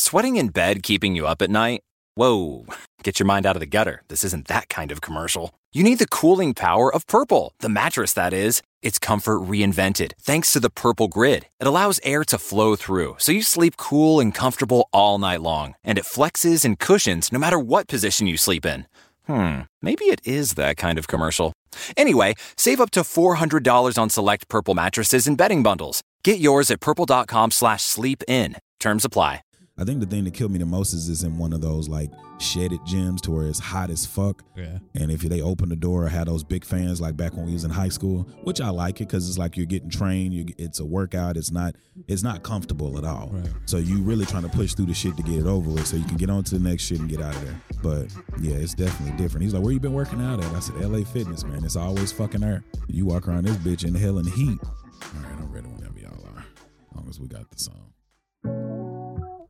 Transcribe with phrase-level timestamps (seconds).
[0.00, 1.82] Sweating in bed keeping you up at night?
[2.14, 2.64] Whoa,
[3.02, 4.02] get your mind out of the gutter.
[4.08, 5.52] This isn't that kind of commercial.
[5.72, 8.62] You need the cooling power of Purple, the mattress that is.
[8.80, 11.48] It's comfort reinvented thanks to the Purple Grid.
[11.60, 15.74] It allows air to flow through, so you sleep cool and comfortable all night long.
[15.84, 18.86] And it flexes and cushions no matter what position you sleep in.
[19.26, 21.52] Hmm, maybe it is that kind of commercial.
[21.94, 26.00] Anyway, save up to $400 on select Purple mattresses and bedding bundles.
[26.24, 28.56] Get yours at purple.com slash sleep in.
[28.78, 29.40] Terms apply.
[29.80, 31.88] I think the thing that killed me the most is is in one of those
[31.88, 34.44] like shaded gyms to where it's hot as fuck.
[34.54, 34.78] Yeah.
[34.94, 37.64] And if they open the door, had those big fans like back when we was
[37.64, 40.34] in high school, which I like it because it's like you're getting trained.
[40.34, 41.38] You, it's a workout.
[41.38, 41.76] It's not
[42.08, 43.30] it's not comfortable at all.
[43.32, 43.48] Right.
[43.64, 45.96] So you really trying to push through the shit to get it over with, so
[45.96, 47.60] you can get on to the next shit and get out of there.
[47.82, 49.44] But yeah, it's definitely different.
[49.44, 51.04] He's like, "Where you been working out at?" I said, "L.A.
[51.06, 51.64] Fitness, man.
[51.64, 52.62] It's always fucking there.
[52.88, 56.26] You walk around this bitch in hell and heat." All right, I'm ready whenever y'all
[56.36, 56.44] are.
[56.90, 57.89] As long as we got the song.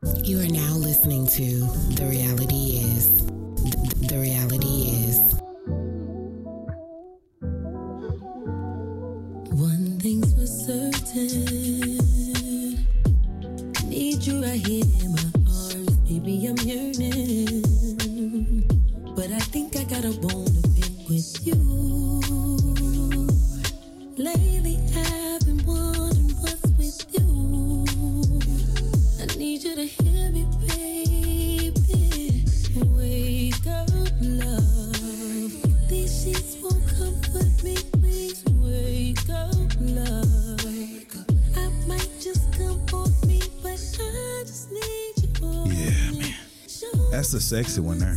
[0.02, 1.44] You are now listening to
[1.94, 3.20] The Reality Is.
[3.60, 5.18] Th- The Reality Is.
[9.52, 11.98] One thing's for certain.
[13.90, 15.96] Need you right here in my arms.
[16.08, 17.62] Baby, I'm yearning.
[19.14, 20.49] But I think I got a bone
[47.50, 48.14] sexy one there.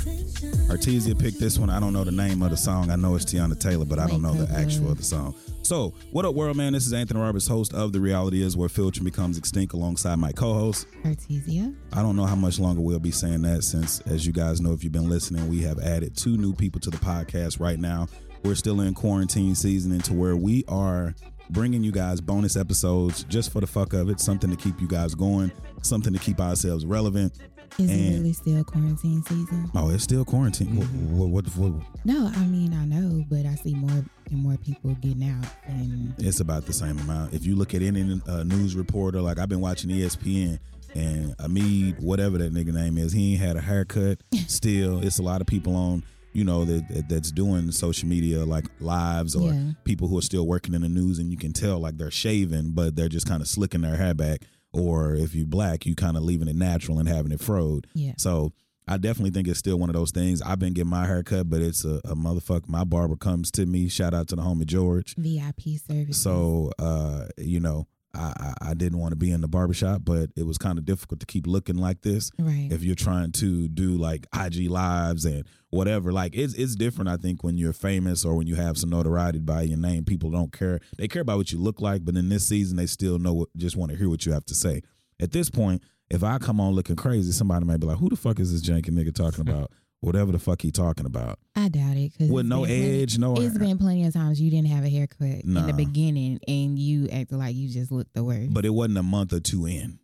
[0.69, 1.71] Artesia picked this one.
[1.71, 2.91] I don't know the name of the song.
[2.91, 5.33] I know it's Teyana Taylor, but I don't know the actual of the song.
[5.63, 6.73] So, what up, world, man?
[6.73, 10.33] This is Anthony Roberts, host of The Reality Is, where filtering becomes extinct alongside my
[10.33, 10.85] co host.
[11.03, 11.75] Artesia.
[11.93, 14.71] I don't know how much longer we'll be saying that since, as you guys know,
[14.71, 18.07] if you've been listening, we have added two new people to the podcast right now.
[18.43, 21.15] We're still in quarantine season into where we are
[21.49, 24.87] bringing you guys bonus episodes just for the fuck of it, something to keep you
[24.87, 25.51] guys going,
[25.81, 27.33] something to keep ourselves relevant.
[27.79, 29.69] Is And- it really still quarantine season?
[29.73, 30.75] Oh, it's still quarantine.
[30.75, 30.87] What,
[31.29, 33.89] what, what, what, No, I mean I know, but I see more
[34.29, 37.33] and more people getting out, and it's about the same amount.
[37.33, 40.59] If you look at any uh, news reporter, like I've been watching ESPN
[40.95, 44.19] and Amid, whatever that nigga name is, he ain't had a haircut.
[44.47, 48.45] Still, it's a lot of people on, you know, that, that that's doing social media
[48.45, 49.71] like lives or Yeah.
[49.83, 52.71] people who are still working in the news, and you can tell like they're shaving,
[52.73, 54.41] but they're just kind of slicking their hair back.
[54.73, 57.85] Or if you black, you kind of leaving it natural and having it froed.
[57.93, 58.53] yeah, So
[58.87, 60.41] I definitely think it's still one of those things.
[60.41, 62.67] I've been getting my hair cut, but it's a, a motherfucker.
[62.67, 63.87] My barber comes to me.
[63.87, 65.15] Shout out to the homie George.
[65.15, 66.17] VIP service.
[66.21, 70.45] So uh, you know, I, I, didn't want to be in the barbershop, but it
[70.45, 72.29] was kind of difficult to keep looking like this.
[72.37, 77.09] right, If you're trying to do like IG lives and whatever, like it's it's different.
[77.09, 80.29] I think when you're famous or when you have some notoriety by your name, people
[80.29, 80.79] don't care.
[80.97, 83.49] They care about what you look like, but in this season, they still know what,
[83.57, 84.81] just want to hear what you have to say.
[85.19, 88.15] At this point, if I come on looking crazy, somebody might be like, "Who the
[88.15, 89.71] fuck is this janky nigga talking about?"
[90.03, 91.39] Whatever the fuck he talking about.
[91.55, 92.11] I doubt it.
[92.17, 93.35] Cause With no been plenty- edge, no.
[93.35, 97.07] It's been plenty of times you didn't have a haircut in the beginning, and you
[97.09, 98.53] acted like you just looked the worst.
[98.53, 99.99] but it wasn't a month or two in.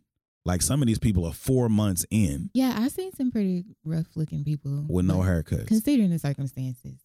[0.46, 4.06] Like some of these people are four months in yeah, I've seen some pretty rough
[4.16, 5.66] looking people with no but haircuts.
[5.66, 6.98] Considering the circumstances,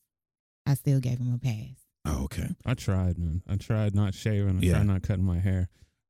[0.66, 1.76] I still gave him a pass.
[2.06, 2.48] Oh, okay.
[2.66, 3.42] I tried, man.
[3.48, 4.60] I tried not shaving.
[4.60, 4.74] I Yeah.
[4.76, 5.68] tried not cutting my hair.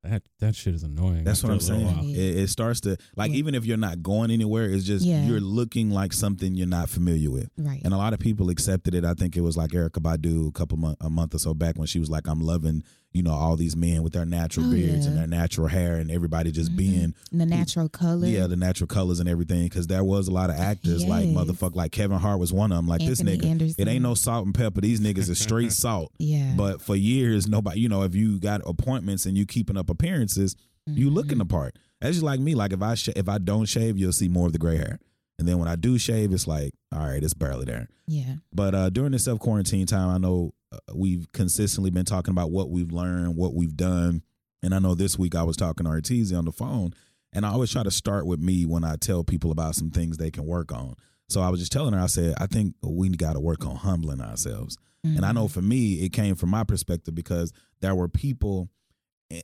[0.10, 1.24] That that shit is annoying.
[1.24, 1.98] That's what I'm after a little saying.
[1.98, 2.06] while.
[2.06, 2.16] while.
[2.16, 3.38] It, it starts to like Yeah.
[3.38, 5.26] even if you're not going anywhere, it's just Yeah.
[5.26, 7.50] you're looking like something you're not familiar with.
[7.58, 7.82] Right.
[7.84, 9.04] And a lot of people accepted it.
[9.06, 11.78] I think it was like Erykah Badu a couple month, a month or so back
[11.78, 12.84] when she was like, "I'm loving,
[13.16, 16.12] you know, all these men with their natural Oh, beards and their natural hair and
[16.12, 16.78] everybody just Mhm.
[16.78, 18.28] being the natural color.
[18.28, 19.64] yeah, the natural colors and everything.
[19.64, 22.78] Because there was a lot of actors like motherfucker, like Kevin Hart was one of
[22.78, 22.88] them.
[22.88, 23.76] Like Anthony this nigga, Anderson.
[23.78, 24.82] it ain't no salt and pepper.
[24.82, 26.12] These niggas is straight salt.
[26.20, 26.54] Yeah.
[26.58, 30.56] But for years, nobody, you know, if you got appointments and you keeping up appearances,
[30.86, 31.16] you Mm-hmm.
[31.16, 31.78] looking the part.
[32.02, 32.54] That's just like me.
[32.54, 35.00] Like if I sh- if I don't shave, you'll see more of the gray hair.
[35.40, 37.88] And then when I do shave, it's like, all right, it's barely there.
[38.08, 38.36] yeah.
[38.54, 40.54] But uh, during the self quarantine time, I know
[40.94, 44.24] we've consistently been talking about what we've learned, what we've done.
[44.64, 46.94] And I know this week I was talking to Artesia on the phone,
[47.34, 50.18] and I always try to start with me when I tell people about some things
[50.18, 50.96] they can work on.
[51.30, 53.76] So I was just telling her, I said, I think we got to work on
[53.76, 54.78] humbling ourselves.
[55.04, 55.54] And I know mm-hmm.
[55.54, 58.70] for me, it came from my perspective because there were people,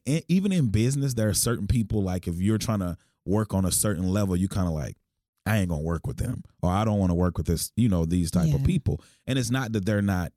[0.08, 3.72] even in business, there are certain people like if you're trying to work on a
[3.72, 4.98] certain level, you kind of like,
[5.46, 7.90] I ain't gonna work with them, or I don't want to work with this, you
[7.90, 9.04] know, these type of people.
[9.28, 10.32] And it's not that they're not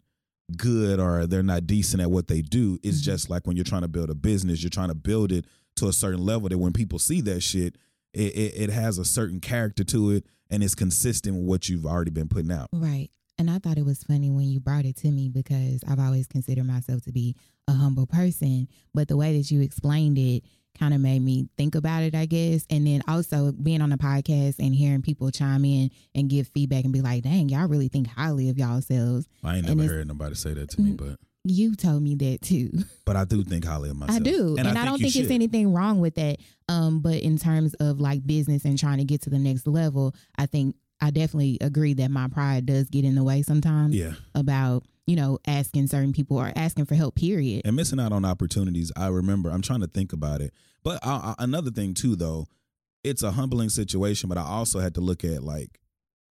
[0.57, 2.79] good or they're not decent at what they do.
[2.83, 3.05] It's Mhm.
[3.05, 5.47] just like when you're trying to build a business, you're trying to build it
[5.77, 7.77] to a certain level that when people see that shit,
[8.13, 11.87] it, it, it has a certain character to it and it's consistent with what you've
[11.87, 12.69] already been putting out.
[12.73, 13.11] Right.
[13.39, 16.29] And I thought it was funny when you brought it to me because I've always
[16.29, 17.35] considered myself to be
[17.67, 18.69] a humble person.
[18.93, 20.45] But the way that you explained it
[20.79, 22.67] kind of made me think about it, I guess.
[22.71, 26.85] And then also being on the podcast and hearing people chime in and give feedback
[26.85, 29.27] and be like, dang, y'all really think highly of y'allselves.
[29.43, 30.97] I ain't And never heard nobody say that to me, Mm.
[30.97, 32.71] but You told me that too.
[33.05, 34.19] but I do think highly of myself.
[34.19, 34.57] I do.
[34.59, 36.39] And, I, don't you think it's anything wrong with that.
[36.71, 40.15] Um, but in terms of like business and trying to get to the next level,
[40.39, 44.15] I think I definitely agree that my pride does get in the way sometimes Yeah.
[44.35, 47.63] about, you know, asking certain people or asking for help, period.
[47.65, 48.91] and missing out on opportunities.
[48.97, 49.51] I remember.
[49.51, 50.53] I'm trying to think about it.
[50.83, 52.47] But I, I, another thing too, though,
[53.03, 54.29] it's a humbling situation.
[54.29, 55.79] But I also had to look at like,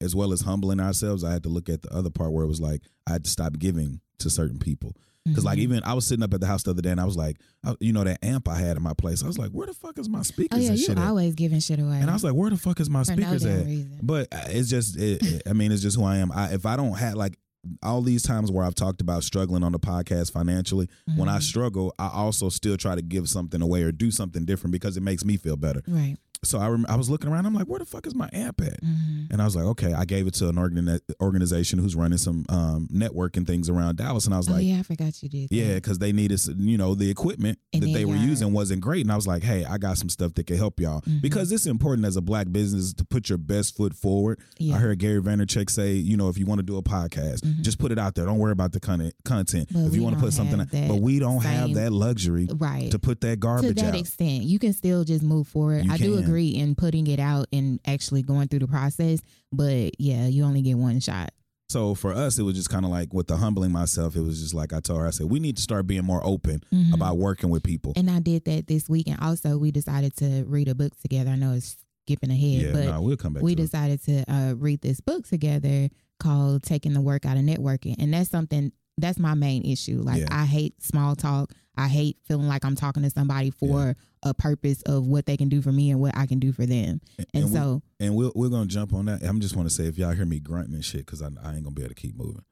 [0.01, 2.47] as well as humbling ourselves, I had to look at the other part where it
[2.49, 4.95] was like I had to stop giving to certain people.
[5.25, 5.61] Because like Mhm.
[5.61, 7.37] even I was sitting up at the house the other day and I was like,
[7.63, 9.23] I, you know, that amp I had in my place.
[9.23, 10.97] I was like, where the fuck is my speakers Oh yeah, and you at?
[10.97, 11.99] always giving shit away.
[12.01, 13.65] And I was like, where the fuck is my for no speakers damn at?
[13.65, 13.99] reason.
[14.01, 16.29] But uh, it's just, it, it- I mean, it's just who I am.
[16.33, 17.37] I, if I don't have like
[17.81, 21.43] all these times where I've talked about struggling on the podcast financially, when I Mhm.
[21.43, 25.03] struggle, I also still try to give something away or do something different because it
[25.03, 25.81] makes me feel better.
[25.87, 26.17] right.
[26.45, 27.45] So I rem- I was looking around.
[27.45, 28.81] I'm like, where the fuck is my amp at?
[28.83, 29.31] Mhm.
[29.31, 29.93] And I was like, okay.
[29.93, 34.25] I gave it to an organi- organization who's running some um, networking things around Dallas,
[34.25, 35.51] and I was oh like, yeah, I forgot you did.
[35.51, 39.01] yeah, because they needed, you know, the equipment And that they were using wasn't great.
[39.01, 41.01] And I was like, hey, I got some stuff that can help y'all.
[41.01, 41.21] Mhm.
[41.21, 44.39] Because it's important as a black business to put your best foot forward.
[44.59, 44.75] Yeah.
[44.75, 47.61] I heard Gary Vaynerchuk say, you know, if you want to do a podcast, Mhm.
[47.61, 48.25] just put it out there.
[48.25, 49.13] Don't worry about the content.
[49.25, 49.69] content.
[49.71, 52.91] But if you want to put something, out, but we don't have that luxury right.
[52.91, 53.99] to put that garbage out to that out.
[53.99, 55.85] extent, you can still just move forward.
[55.85, 56.25] You I do can.
[56.33, 59.19] Agree in putting it out and actually going through the process,
[59.51, 61.29] but yeah, you only get one shot.
[61.69, 64.15] So for us, it was just kind of like with the humbling myself.
[64.15, 66.21] It was just like I told her, I said, we need to start being more
[66.25, 66.93] open Mhm.
[66.93, 67.93] about working with people.
[67.95, 71.31] And I did that this week, and also we decided to read a book together.
[71.31, 73.43] I know it's skipping ahead, yeah, but no, we'll come back.
[73.43, 73.65] we to it.
[73.65, 75.89] decided to uh, read this book together
[76.19, 80.01] called "Taking the Work Out of Networking," and that's something that's my main issue.
[80.03, 80.27] Like Yeah.
[80.29, 81.53] I hate small talk.
[81.75, 85.49] I hate feeling like I'm talking to somebody for a purpose of what they can
[85.49, 87.01] do for me and what I can do for them.
[87.33, 89.21] And, we- so, and we'll, we're gonna jump on that.
[89.23, 91.55] I'm just want to say if y'all hear me grunting and shit, because I, I
[91.55, 92.43] ain't gonna be able to keep moving.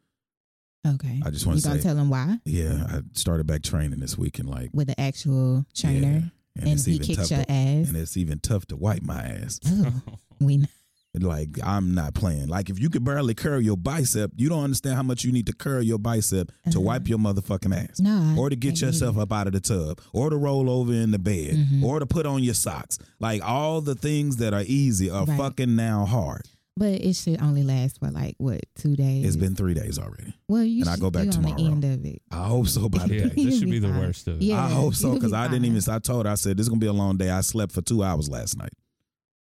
[0.88, 3.62] okay, I just want you to gonna say, tell them why yeah, I started back
[3.64, 6.24] training this week and like with the actual trainer,
[6.56, 7.88] yeah, and, it's he even kicked your to, ass.
[7.88, 9.60] and it's even tough to wipe my ass.
[9.68, 9.94] Ugh,
[10.40, 10.66] we
[11.14, 12.48] Like I'm not playing.
[12.48, 15.46] Like if you could barely curl your bicep, you don't understand how much you need
[15.48, 16.82] to curl your bicep to Uh-huh.
[16.82, 18.00] wipe your motherfucking ass.
[18.00, 21.12] no, Or to get yourself up out of the tub, or to roll over in
[21.12, 21.84] the bed, Mhm.
[21.84, 22.98] or to put on your socks.
[23.20, 25.38] Like all the things that are easy are Right.
[25.38, 26.44] fucking now hard.
[26.78, 29.26] But it should only last for like what two days.
[29.26, 30.34] It's been three days already.
[30.48, 31.56] well, you and I should- go back you on tomorrow.
[31.58, 32.22] the end of it.
[32.32, 33.34] I hope so by the yeah, day.
[33.36, 34.44] You'll this should be be the worst of it.
[34.46, 34.66] Yeah.
[34.66, 35.82] I hope so because be I didn't even.
[35.94, 37.30] I told her I said this is gonna be a long day.
[37.30, 38.72] I slept for two hours last night.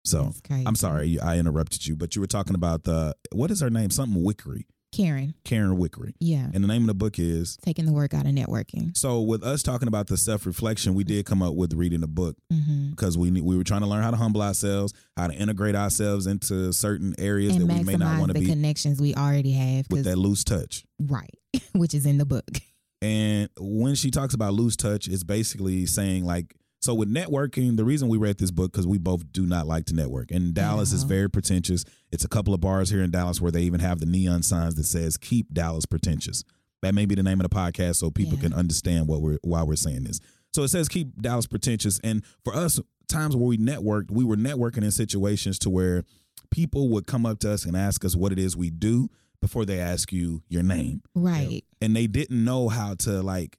[0.05, 3.69] So I'm sorry I interrupted you, but you were talking about the what is her
[3.69, 3.89] name?
[3.89, 4.61] Something Wickre,
[4.91, 5.33] Karen.
[5.43, 7.57] Karen Wickre, Yeah, and the name of the book is.
[7.65, 8.95] taking the work out of networking.
[8.95, 12.07] So with us talking about the self reflection, we did come up with reading the
[12.07, 15.33] book hmm because we we were trying to learn how to humble ourselves, how to
[15.33, 19.01] integrate ourselves into certain areas And that we may not want to the be connections
[19.01, 19.87] we already have.
[19.89, 20.85] with that loose touch.
[20.99, 21.33] right,
[21.73, 22.47] which is in the book.
[23.01, 26.55] And when she talks about loose touch, it's basically saying like,
[26.85, 29.85] so with networking, the reason we read this book because we both do not like
[29.85, 30.31] to network.
[30.31, 31.09] And Dallas is Uh-huh.
[31.09, 31.83] very pretentious.
[32.11, 34.75] It's a couple of bars here in Dallas where they even have the neon signs
[34.75, 36.43] that says "Keep Dallas Pretentious."
[36.81, 38.41] That may be the name of the podcast, so people Yeah.
[38.43, 40.19] can understand what we're why we're saying this.
[40.53, 44.37] So it says "Keep Dallas Pretentious," and for us, times where we networked, we were
[44.37, 46.03] networking in situations to where
[46.51, 49.09] people would come up to us and ask us what it is we do
[49.41, 51.63] before they ask you your name Right.
[51.81, 53.57] and they didn't know how to like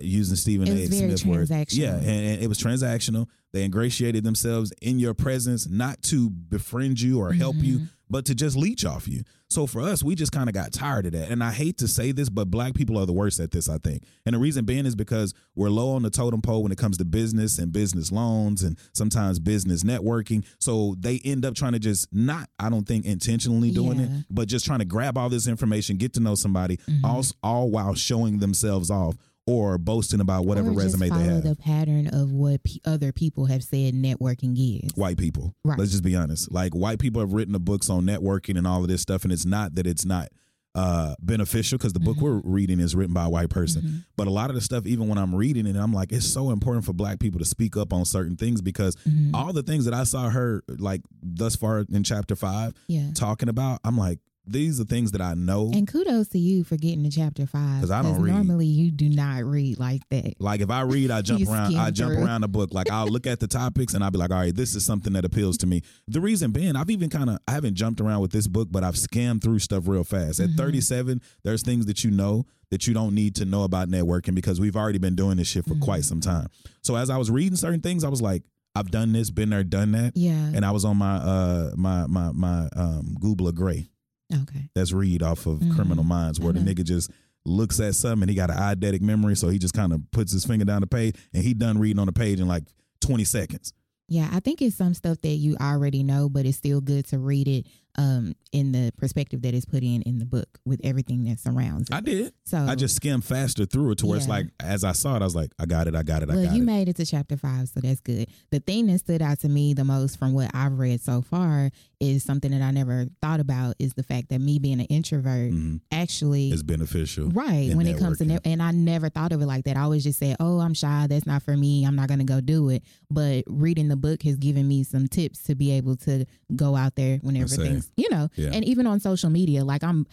[0.00, 0.86] using Stephen A.
[0.86, 1.50] Smith words.
[1.76, 3.28] Yeah, and, and it was transactional.
[3.52, 7.88] They ingratiated themselves in your presence, not to befriend you or help you, Mhm.
[8.08, 9.22] but to just leech off you.
[9.50, 11.30] So for us, we just kind of got tired of that.
[11.30, 13.76] And I hate to say this, but black people are the worst at this, I
[13.76, 14.04] think.
[14.24, 16.96] And the reason being is because we're low on the totem pole when it comes
[16.96, 20.44] to business and business loans and sometimes business networking.
[20.58, 24.04] So they end up trying to just not, I don't think intentionally doing Yeah.
[24.06, 27.04] it, but just trying to grab all this information, get to know somebody, Mhm.
[27.04, 31.42] all, all while showing themselves off or boasting about whatever or resume they have.
[31.42, 34.90] the pattern of what pe other people have said networking is.
[34.94, 35.54] white people.
[35.64, 35.78] Right.
[35.78, 36.52] Let's just be honest.
[36.52, 39.32] Like white people have written the books on networking and all of this stuff, and
[39.32, 40.28] it's not that it's not
[40.74, 42.22] uh beneficial because the book Mhm.
[42.22, 43.82] we're reading is written by a white person.
[43.82, 44.04] Mhm.
[44.16, 46.50] But a lot of the stuff, even when I'm reading it, I'm like, it's so
[46.50, 49.32] important for black people to speak up on certain things because Mhm.
[49.34, 53.10] all the things that I saw her like thus far in chapter five yeah.
[53.14, 55.70] talking about, I'm like, these are things that I know.
[55.72, 57.76] And kudos to you for getting to chapter five.
[57.76, 58.34] Because I don't read.
[58.34, 60.34] Normally, you do not read like that.
[60.40, 61.76] Like if I read, I jump around.
[61.76, 62.24] I jump through.
[62.24, 62.74] around the book.
[62.74, 65.12] Like I'll look at the topics and I'll be like, all right, this is something
[65.12, 65.82] that appeals to me.
[66.08, 68.82] The reason being, I've even kind of I haven't jumped around with this book, but
[68.82, 70.40] I've scanned through stuff real fast.
[70.40, 70.56] At Mhm.
[70.56, 74.58] 37, there's things that you know that you don't need to know about networking because
[74.58, 75.80] we've already been doing this shit for Mhm.
[75.82, 76.48] quite some time.
[76.82, 78.42] So as I was reading certain things, I was like,
[78.74, 80.16] I've done this, been there, done that.
[80.16, 80.32] Yeah.
[80.54, 83.88] And I was on my uh my my my um Googler Gray.
[84.32, 84.68] Okay.
[84.74, 85.74] That's Reid off of Mhm.
[85.74, 86.72] Criminal Minds, where the I know.
[86.72, 87.10] nigga just
[87.44, 90.32] looks at something and he got an eidetic memory, so he just kind of puts
[90.32, 92.64] his finger down the page and he done reading on the page in like
[93.00, 93.72] 20 seconds.
[94.08, 97.18] Yeah, I think it's some stuff that you already know, but it's still good to
[97.18, 97.66] read it
[97.98, 101.88] um in the perspective that is put in in the book with everything that surrounds
[101.88, 101.94] it.
[101.94, 102.32] I did.
[102.44, 105.22] so I just skimmed faster through it to where it's like, as I saw it,
[105.22, 106.60] I was like, I got it, I got it, I well, got you it.
[106.60, 108.28] You made it to chapter five, so that's good.
[108.50, 111.70] The thing that stood out to me the most from what I've read so far
[112.00, 115.52] is something that I never thought about is the fact that me being an introvert
[115.52, 115.80] Mhm.
[115.90, 117.28] actually is beneficial.
[117.30, 117.70] Right.
[117.70, 119.76] in When it comes to, ne- and I never thought of it like that.
[119.76, 121.06] I always just said, oh, I'm shy.
[121.08, 121.84] That's not for me.
[121.84, 122.82] I'm not going to go do it.
[123.10, 126.96] But reading the book has given me some tips to be able to go out
[126.96, 128.50] there whenever things, you know, Yeah.
[128.52, 130.06] and even on social media, like I'm,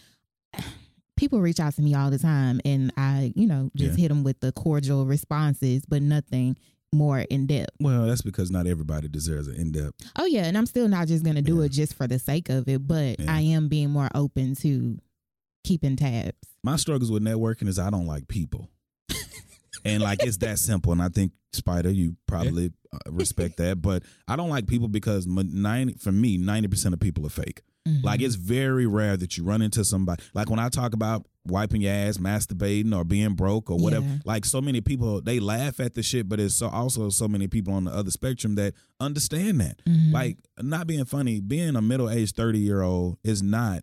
[1.16, 4.02] people reach out to me all the time and I, you know, just Yeah.
[4.02, 6.56] hit them with the cordial responses, but nothing
[6.92, 7.70] more in depth.
[7.78, 9.94] Well, that's because not everybody deserves an in depth.
[10.16, 10.44] Oh, yeah.
[10.46, 11.64] And I'm still not just going to do Yeah.
[11.66, 13.32] it just for the sake of it, but Yeah.
[13.32, 14.98] I am being more open to
[15.62, 16.36] keeping tabs.
[16.64, 18.68] My struggles with networking is I don't like people.
[19.84, 20.92] And like it's that simple.
[20.92, 25.26] And I think Spider, you probably uh, respect that, but I don't like people because
[25.26, 27.62] ninety for me, ninety percent of people are fake.
[27.88, 28.04] Mhm.
[28.04, 30.22] Like it's very rare that you run into somebody.
[30.34, 34.04] Like when I talk about wiping your ass, masturbating, or being broke or whatever.
[34.06, 34.16] Yeah.
[34.26, 37.48] Like so many people, they laugh at the shit, but it's so also so many
[37.48, 39.82] people on the other spectrum that understand that.
[39.88, 40.12] Mhm.
[40.12, 43.82] Like not being funny, being a middle aged thirty year old is not.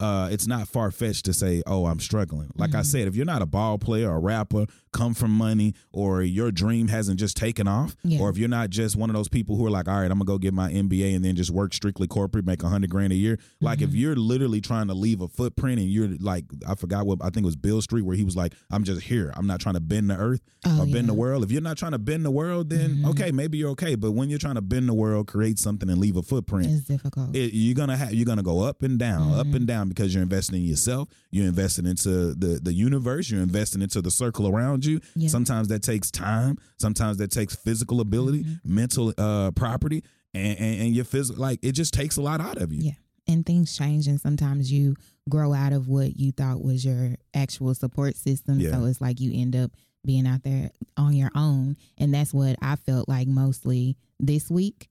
[0.00, 2.86] Uh, it's not far fetched to say, "Oh, I'm struggling." Like I Mhm.
[2.86, 6.88] said, if you're not a ball player, a rapper, come from money, or your dream
[6.88, 8.18] hasn't just taken off, Yeah.
[8.20, 10.18] or if you're not just one of those people who are like, "All right, I'm
[10.18, 13.12] gonna go get my MBA and then just work strictly corporate, make a hundred grand
[13.12, 13.98] a year." Like if Mhm.
[13.98, 17.44] you're literally trying to leave a footprint and you're like, I forgot what I think
[17.44, 19.32] it was Bill Street where he was like, "I'm just here.
[19.36, 21.76] I'm not trying to bend the earth Oh, or bend the world." If you're not
[21.76, 23.10] trying to bend the world, then Mhm.
[23.10, 23.94] okay, maybe you're okay.
[23.96, 26.86] But when you're trying to bend the world, create something and leave a footprint, It's
[26.86, 27.36] difficult.
[27.36, 29.54] it, you're gonna have you're gonna go up and down, up Mhm.
[29.56, 31.08] and down because you're investing in yourself.
[31.30, 33.28] You're investing into the the universe.
[33.30, 35.00] You're investing into the circle around you.
[35.14, 35.28] Yeah.
[35.28, 36.56] Sometimes that takes time.
[36.78, 38.60] Sometimes that takes physical ability, Mhm.
[38.64, 41.42] mental uh, property, and, and and your physical.
[41.42, 42.82] Like it just takes a lot out of you.
[42.82, 42.92] Yeah.
[43.28, 44.96] and things change and sometimes you
[45.28, 48.72] grow out of what you thought was your actual support system Yeah.
[48.72, 49.70] so it's like you end up
[50.04, 54.88] being out there on your own and that's what i felt like mostly this week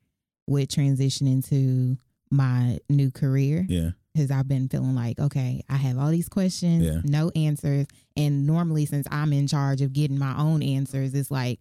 [0.48, 1.98] with transitioning to
[2.32, 3.92] my new career Yeah.
[4.14, 7.02] Because i've been feeling like okay i have all these questions Yeah.
[7.04, 7.86] no answers
[8.18, 11.60] and normally since i'm in charge of getting my own answers it's like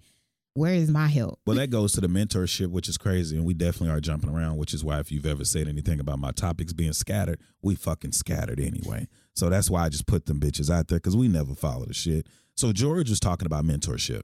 [0.54, 3.54] where is my help Well, that goes to the mentorship, which is crazy, and we
[3.54, 4.56] definitely are jumping around.
[4.56, 8.10] Which is why, if you've ever said anything about my topics being scattered, we fucking
[8.10, 9.06] scattered anyway.
[9.36, 11.94] So that's why I just put them bitches out there because we never follow the
[11.94, 12.26] shit.
[12.56, 14.22] So George was talking about mentorship,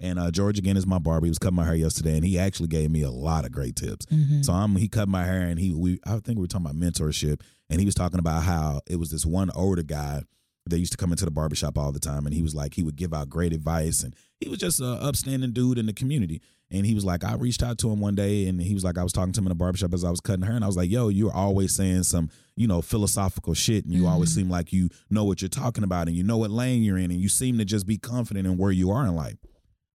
[0.00, 1.24] and uh, George again is my barber.
[1.24, 3.76] He was cutting my hair yesterday, and he actually gave me a lot of great
[3.76, 4.04] tips.
[4.06, 4.44] Mhm.
[4.44, 6.76] So I'm he cut my hair, and he we I think we were talking about
[6.76, 10.22] mentorship, and he was talking about how it was this one older guy
[10.66, 12.82] that used to come into the barbershop all the time and he was like he
[12.82, 16.40] would give out great advice and he was just an upstanding dude in the community.
[16.72, 18.96] And he was like i reached out to him one day and he was like
[18.96, 20.68] i was talking to him in the barbershop as i was cutting hair and i
[20.68, 24.34] was like yo you're always saying some you know philosophical shit and you always Mhm.
[24.34, 27.10] seem like you know what you're talking about and you know what lane you're in
[27.10, 29.38] and you seem to just be confident in where you are in life.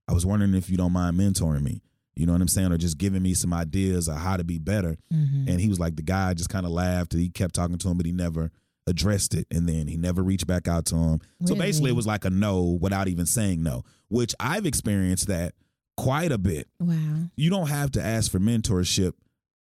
[0.09, 1.81] I was wondering if you don't mind mentoring me
[2.15, 4.57] you know what i'm saying or just giving me some ideas of how to be
[4.59, 4.97] better.
[5.13, 5.49] Mhm.
[5.49, 7.97] and he was like the guy just kind of laughed he kept talking to him
[7.97, 8.51] but he never
[8.87, 9.47] addressed it.
[9.49, 11.19] And then he never reached back out to him.
[11.45, 15.55] So basically it was like a no without even saying no which i've experienced that
[15.97, 16.67] quite a bit.
[16.79, 17.29] Wow.
[17.35, 19.13] You don't have to ask for mentorship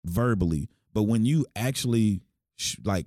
[0.05, 2.21] verbally but when you actually
[2.57, 3.07] sh- like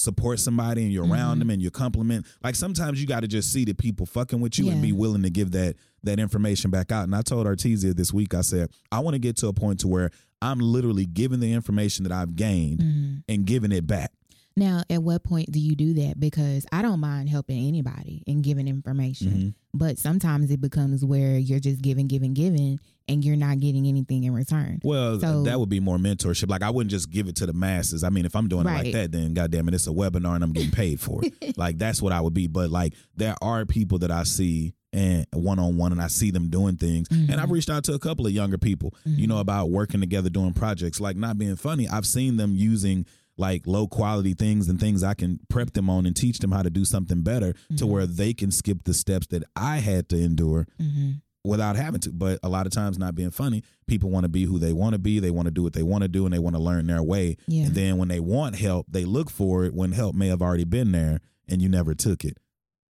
[0.00, 1.40] support somebody and you're around Mhm.
[1.40, 4.58] them and you compliment like sometimes you got to just see the people fucking with
[4.58, 7.94] you and be willing to give that that information back out and i told artesia
[7.94, 11.04] this week i said i want to get to a point to where i'm literally
[11.04, 13.22] giving the information that i've gained Mhm.
[13.28, 14.10] and giving it back
[14.56, 16.18] Now, at what point do you do that?
[16.18, 19.54] Because I don't mind helping anybody and giving information, Mhm.
[19.72, 22.80] but sometimes it becomes where you're just giving, giving, giving,
[23.10, 24.80] and you're not getting anything in return.
[24.84, 26.48] Well, So- that would be more mentorship.
[26.48, 28.04] Like I wouldn't just give it to the masses.
[28.04, 30.44] I mean, if I'm doing it like that, then goddamn it, it's a webinar and
[30.44, 31.56] I'm getting paid for it.
[31.58, 32.46] like that's what I would be.
[32.46, 36.30] But like there are people that I see and one on one and I see
[36.32, 37.06] them doing things.
[37.10, 37.52] And I've Mhm.
[37.52, 39.28] reached out to a couple of younger people, you Mm-hmm.
[39.28, 41.00] know, about working together doing projects.
[41.00, 43.06] Like not being funny, I've seen them using
[43.38, 46.62] like low quality things and things I can prep them on and teach them how
[46.62, 47.88] to do something better to Mhm.
[47.88, 51.12] where they can skip the steps that I had to endure hmm
[51.44, 52.12] without having to.
[52.12, 54.92] But a lot of times, not being funny, people want to be who they want
[54.94, 55.18] to be.
[55.20, 57.02] They want to do what they want to do, and they want to learn their
[57.02, 57.36] way.
[57.46, 57.66] Yeah.
[57.66, 60.64] And then when they want help, they look for it when help may have already
[60.64, 62.38] been there, and you never took it.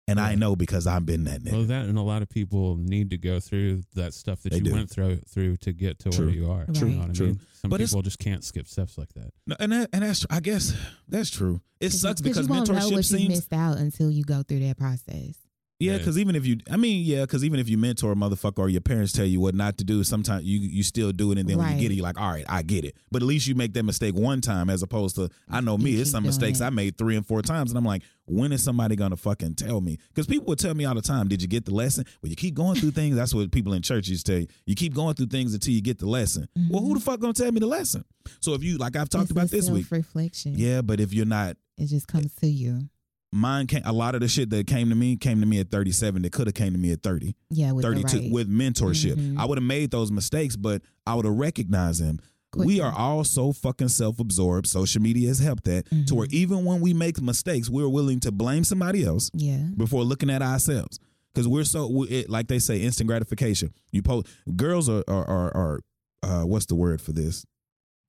[0.08, 1.52] And I know because I've been that nigga.
[1.54, 4.58] Well, that and a lot of people need to go through that stuff that They
[4.58, 4.72] you do.
[4.74, 6.26] went through through to get to True.
[6.28, 6.66] where you are.
[6.72, 6.90] True.
[6.90, 7.26] You know what I True.
[7.26, 7.40] mean?
[7.54, 9.32] Some But people just can't skip steps like that.
[9.48, 10.76] No, and that, and that's I guess
[11.08, 11.60] that's true.
[11.80, 14.44] It sucks because you won't know mentorship what you seems missed out until you go
[14.44, 15.34] through that process.
[15.80, 15.98] Yeah, Yeah.
[15.98, 18.70] because even if you, I mean, yeah, because even if you mentor a motherfucker or
[18.70, 21.50] your parents tell you what not to do, sometimes you you still do it, and
[21.50, 22.96] then when you get it, you're like, all right, I get it.
[23.12, 25.84] But at least you make that mistake one time, as opposed to I know You
[25.84, 26.66] me, it's some mistakes it.
[26.66, 29.82] I made three and four times, and I'm like, when is somebody gonna fucking tell
[29.82, 29.98] me?
[30.10, 32.06] Because people would tell me all the time, did you get the lesson?
[32.22, 33.18] Well, you keep going through things.
[33.18, 34.48] That's what people in churches tell you.
[34.66, 36.48] You keep going through things until you get the lesson.
[36.70, 37.04] Well, who the mm-hmm.
[37.04, 38.06] fuck gonna tell me the lesson?
[38.40, 39.86] So if you like, I've talked It's about this week.
[39.88, 40.54] Self-reflection.
[40.58, 42.90] Yeah, but if you're not It just comes to you.
[43.36, 45.70] Mine came a lot of the shit that came to me came to me at
[45.70, 48.32] 37 that could have came to me at 30 Yeah, with 32 right.
[48.32, 49.38] with mentorship Mhm.
[49.38, 52.20] i would have made those mistakes but i would have recognized them
[52.56, 56.16] we are all so fucking self-absorbed social media has helped that to Mm-hmm.
[56.16, 59.58] where even when we make mistakes we're willing to blame somebody else yeah.
[59.76, 60.98] before looking at ourselves
[61.34, 65.28] because we're so we- it, like they say instant gratification you post girls are are,
[65.30, 65.80] are, are
[66.24, 67.46] uh, what's the word for this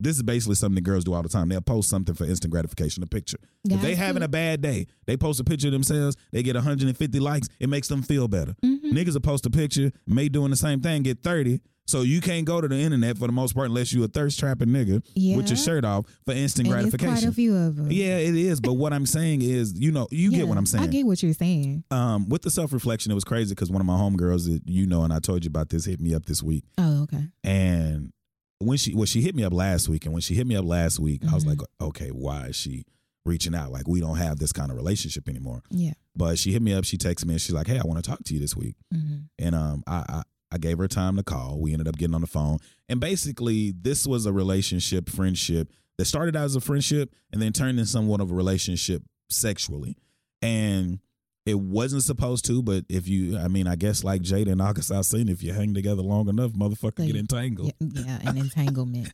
[0.00, 1.48] this is basically something that girls do all the time.
[1.48, 3.38] They'll post something for instant gratification, a picture.
[3.68, 7.18] if they having a bad day, they post a picture of themselves, they get 150
[7.20, 8.54] likes, it makes them feel better.
[8.64, 8.92] Mhm.
[8.92, 11.60] Niggas will post a picture, may doing the same thing, get 30.
[11.88, 14.40] So you can't go to the internet for the most part unless you a thirst
[14.40, 15.04] trapping nigga
[15.36, 17.28] with your shirt off for instant And it's quite gratification.
[17.28, 17.92] a few of them.
[17.92, 18.60] Yeah, it is.
[18.60, 21.22] But what I'm saying is, you know, you get what I'm saying I get what
[21.22, 21.84] you're saying.
[21.92, 24.84] um, with the self reflection, it was crazy because one of my homegirls that you
[24.88, 27.28] know and I told you about this hit me up this week, Oh, okay.
[27.44, 28.10] and
[28.58, 30.64] when she well she hit me up last week, and when she hit me up
[30.64, 31.48] last week, I was Mhm.
[31.48, 32.84] like, okay, why is she
[33.24, 33.72] reaching out?
[33.72, 35.62] Like we don't have this kind of relationship anymore.
[35.70, 35.92] Yeah.
[36.14, 38.08] But she hit me up, she texted me, and she's like, hey, I want to
[38.08, 40.22] talk to you this week, hmm and um, I, I
[40.52, 41.60] I gave her time to call.
[41.60, 42.58] We ended up getting on the phone,
[42.88, 47.52] and basically this was a relationship, friendship that started out as a friendship and then
[47.52, 49.96] turned into somewhat of a relationship sexually,
[50.42, 51.00] and
[51.46, 52.62] it wasn't supposed to.
[52.62, 55.72] But if you, I mean, I guess like Jada and August Alsina, if you hang
[55.72, 57.72] together long enough, motherfucker Like, get entangled.
[57.80, 59.10] Yeah, yeah, an entanglement.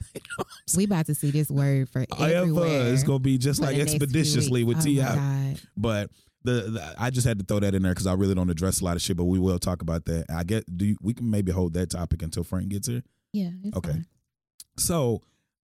[0.76, 2.92] we about to see this word for everywhere.
[2.92, 4.82] it's gonna be just like the next few expeditiously with.
[4.82, 5.00] Ti.
[5.00, 5.60] Oh God.
[5.76, 6.10] But
[6.44, 8.80] the, the I just had to throw that in there because I really don't address
[8.80, 9.16] a lot of shit.
[9.16, 10.24] But we will talk about that.
[10.28, 13.02] I get do you, we can maybe hold that topic until Frank gets here.
[13.32, 13.50] Yeah.
[13.62, 13.90] It's Okay.
[13.92, 14.06] fine.
[14.78, 15.20] So,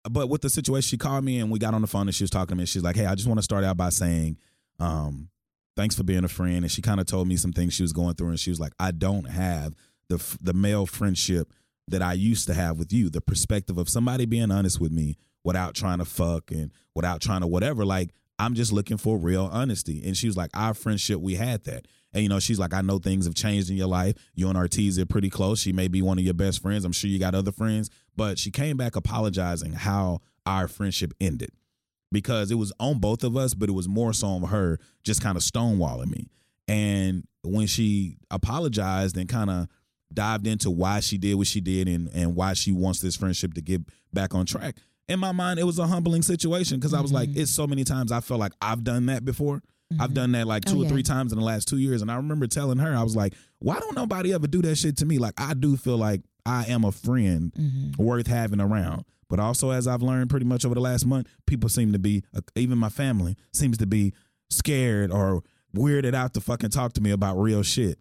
[0.08, 2.22] but with the situation, she called me and we got on the phone and she
[2.24, 2.62] was talking to me.
[2.62, 4.36] And she's like, "Hey, I just want to start out by saying,
[4.78, 5.28] um,
[5.76, 7.92] thanks for being a friend." And she kind of told me some things she was
[7.92, 9.74] going through, and she was like, "I don't have
[10.08, 11.52] the the male friendship
[11.88, 13.10] that I used to have with you.
[13.10, 17.42] The perspective of somebody being honest with me without trying to fuck and without trying
[17.42, 17.84] to whatever.
[17.84, 21.64] Like, I'm just looking for real honesty." And she was like, "Our friendship, we had
[21.64, 24.14] that." And you know, she's like, I know things have changed in your life.
[24.34, 25.58] You and Ortiz are pretty close.
[25.58, 26.84] She may be one of your best friends.
[26.84, 27.90] I'm sure you got other friends.
[28.16, 31.50] But she came back apologizing how our friendship ended.
[32.12, 35.20] Because it was on both of us, but it was more so on her just
[35.20, 36.28] kind of stonewalling me.
[36.68, 39.66] And when she apologized and kind of
[40.12, 43.54] dived into why she did what she did and, and why she wants this friendship
[43.54, 44.76] to get back on track,
[45.08, 47.36] in my mind, it was a humbling situation because I was like, Mhm.
[47.38, 49.62] it's so many times I felt like I've done that before.
[50.00, 50.14] I've Mhm.
[50.14, 50.88] done that like Oh, two or yeah.
[50.90, 52.00] three times in the last two years.
[52.00, 54.96] And I remember telling her, I was like, why don't nobody ever do that shit
[54.98, 55.18] to me?
[55.18, 57.98] Like, I do feel like I am a friend Mhm.
[57.98, 59.04] worth having around.
[59.28, 62.22] But also, as I've learned pretty much over the last month, people seem to be,
[62.37, 64.12] uh, even my family seems to be
[64.50, 65.42] scared or
[65.76, 67.98] weirded out to fucking talk to me about real shit.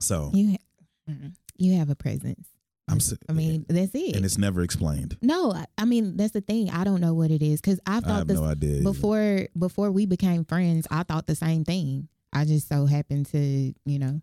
[0.00, 1.34] So You, ha- mhm.
[1.56, 2.48] you have a presence.
[2.88, 4.14] I'm, s- I mean, that's it.
[4.16, 5.16] and it's never explained.
[5.22, 6.68] no, I- I mean that's the thing.
[6.70, 8.72] I don't know what it is because I I thought have this no idea.
[8.76, 8.82] either.
[8.82, 10.86] before before we became friends.
[10.90, 12.08] I thought the same thing.
[12.32, 13.38] I just so happened to
[13.86, 14.20] you know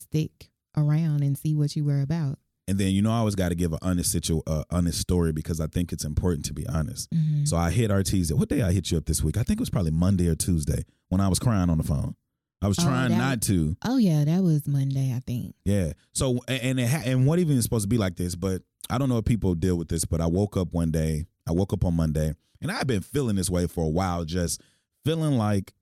[0.00, 2.38] stick around and see what you were about.
[2.68, 5.32] And then you know I always got to give an honest situ, uh, honest story
[5.32, 7.10] because I think it's important to be honest.
[7.10, 7.46] Mhm.
[7.48, 8.32] So I hit Ortiz.
[8.32, 9.36] What day I hit you up this week?
[9.36, 12.14] I think it was probably Monday or Tuesday when I was crying on the phone.
[12.62, 13.76] I was Oh, trying that- not to.
[13.84, 15.56] Oh yeah, that was Monday, I think.
[15.64, 15.92] Yeah.
[16.14, 18.98] So and it ha- and what even is supposed to be like this, but I
[18.98, 20.04] don't know if people deal with this.
[20.04, 21.26] But I woke up one day.
[21.48, 24.60] I woke up on Monday, and I've been feeling this way for a while, just
[25.04, 25.74] feeling like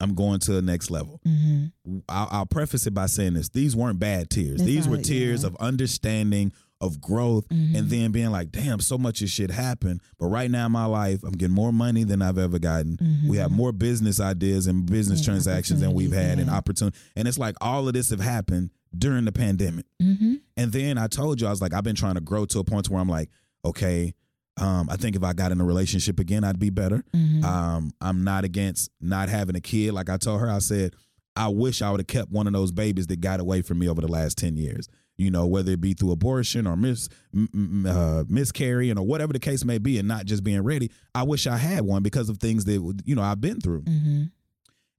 [0.00, 1.20] I'm going to the next level.
[1.24, 1.66] hmm
[2.08, 4.58] I'll, I'll preface it by saying this: these weren't bad tears.
[4.58, 5.48] That's these were tears yeah.
[5.48, 7.88] of understanding, of growth, and Mhm.
[7.88, 11.22] then being like, "Damn, so much of shit happened." But right now in my life,
[11.24, 12.98] I'm getting more money than I've ever gotten.
[13.26, 13.54] We have Mhm.
[13.54, 16.96] more business ideas and business And transactions than we've had, and opportunity.
[17.16, 19.86] And it's like all of this have happened during the pandemic.
[20.00, 22.58] hmm And then I told you, I was like, I've been trying to grow to
[22.58, 23.30] a point where I'm like,
[23.64, 24.14] okay,
[24.58, 27.04] Um, I think if I got in a relationship again, I'd be better.
[27.14, 27.44] Mhm.
[27.44, 29.92] Um, I'm not against not having a kid.
[29.92, 30.94] Like I told her, I said,
[31.36, 33.88] I wish I would have kept one of those babies that got away from me
[33.88, 34.88] over the last 10 years.
[35.18, 39.32] You know, whether it be through abortion or mis, m- m- uh, miscarrying or whatever
[39.32, 40.90] the case may be, and not just being ready.
[41.14, 43.82] I wish I had one because of things that, you know, I've been through.
[43.82, 44.30] Mhm.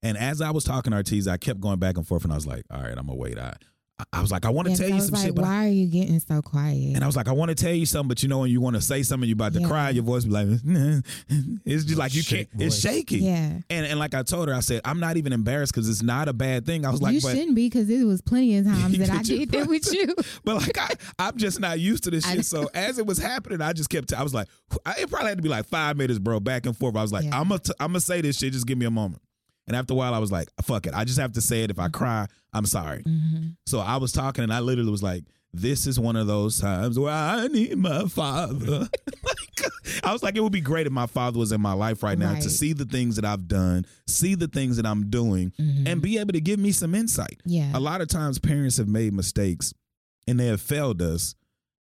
[0.03, 2.35] And as I was talking to Artesia, I kept going back and forth, and I
[2.35, 3.37] was like, all right, I'm going to wait.
[3.39, 3.55] I,
[4.13, 5.43] I was like, I want to Yes, tell I you was some like, shit, but
[5.43, 6.93] I- why are you getting so quiet?
[6.95, 8.61] and I was like, I want to tell you something, but you know, when you
[8.61, 9.67] want to say something, you about to Yeah.
[9.67, 10.47] cry, your voice be like,
[11.65, 12.79] it's just like you can't, Shake it's voice.
[12.93, 13.17] shaky.
[13.19, 13.59] yeah.
[13.69, 16.27] And and like I told her, I said, I'm not even embarrassed because it's not
[16.27, 16.85] a bad thing.
[16.85, 19.17] I was like, you but, shouldn't be because it was plenty of times that I
[19.23, 19.45] Did you?
[19.47, 20.13] that with you.
[20.43, 22.45] but like I, I'm just not used to this shit.
[22.45, 24.13] So as it was happening, I just kept.
[24.13, 24.47] I was like,
[24.85, 26.95] I, it probably had to be like five minutes, bro, back and forth.
[26.95, 27.39] I was like, Yeah.
[27.39, 28.53] I'm gonna, t- I'm gonna say this shit.
[28.53, 29.21] Just give me a moment.
[29.67, 30.93] And after a while, I was like, fuck it.
[30.93, 31.71] I just have to say it.
[31.71, 33.03] If I cry, I'm sorry.
[33.03, 33.55] Mhm.
[33.65, 36.97] So I was talking, and I literally was like, "This is one of those times
[36.97, 38.87] where I need my father."
[39.23, 39.71] like,
[40.03, 42.17] I was like, it would be great if my father was in my life right
[42.17, 42.41] now Right.
[42.43, 45.87] to see the things that I've done, see the things that I'm doing, Mhm.
[45.87, 47.41] and be able to give me some insight.
[47.45, 47.71] yeah.
[47.75, 49.73] A lot of times, parents have made mistakes,
[50.27, 51.35] and they have failed us,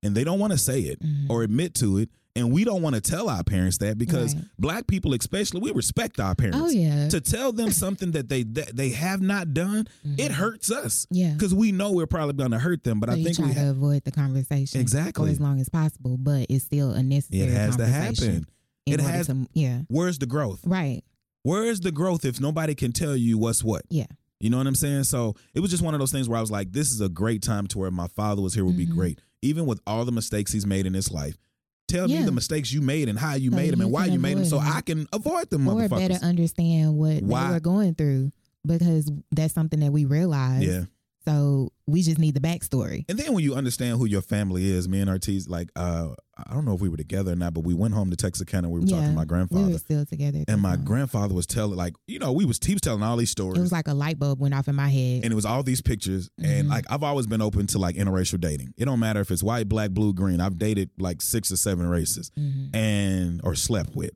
[0.02, 1.30] and they don't want to say it Mhm.
[1.30, 2.10] or admit to it.
[2.36, 4.44] And we don't want to tell our parents that because Right.
[4.58, 6.58] black people, especially, we respect our parents.
[6.60, 7.08] oh yeah.
[7.10, 10.36] To tell them something that they that they have not done, it Mhm.
[10.36, 11.34] hurts us Yeah.
[11.34, 13.00] because we know we're probably going to hurt them.
[13.00, 15.28] But so I think try we to avoid the conversation Exactly.
[15.28, 17.52] for as long as possible, but it's still a necessary.
[17.52, 18.48] it has to happen.
[18.88, 19.84] It has- To, yeah.
[19.88, 20.62] Where's the growth?
[20.66, 21.04] Right.
[21.44, 23.84] Where is the growth if nobody can tell you what's what?
[23.90, 24.08] Yeah.
[24.40, 25.04] You know what I'm saying?
[25.04, 27.10] So it was just one of those things where I was like, this is a
[27.10, 28.96] great time to where my father was here would be Mhm.
[28.96, 29.20] great.
[29.44, 31.38] Even with all the mistakes he's made in his life.
[31.94, 34.18] Tell me the mistakes you made and how you So made them and why you
[34.18, 34.58] made them so.
[34.58, 38.32] I can avoid them Or better understand what Why- they were going through
[38.66, 40.66] because that's something that we realize.
[40.66, 40.86] Yeah.
[41.26, 43.06] So we just need the backstory.
[43.10, 46.54] And then when you understand who your family is, me and Ortiz, like, uh, I
[46.54, 48.70] don't know if we were together or not, but we went home to Texas Texarkana.
[48.70, 49.68] We were talking to my grandfather.
[49.68, 50.44] We were still together.
[50.48, 50.84] and my time.
[50.86, 53.58] grandfather was telling, like, you know, we was he was telling all these stories.
[53.58, 55.24] It was like a light bulb went off in my head.
[55.24, 56.70] and it was all these pictures and Mhm.
[56.72, 59.68] like i've always been open to like interracial dating it don't matter if it's white
[59.70, 62.76] black blue green i've dated like six or seven races Mhm.
[62.76, 64.12] and or slept with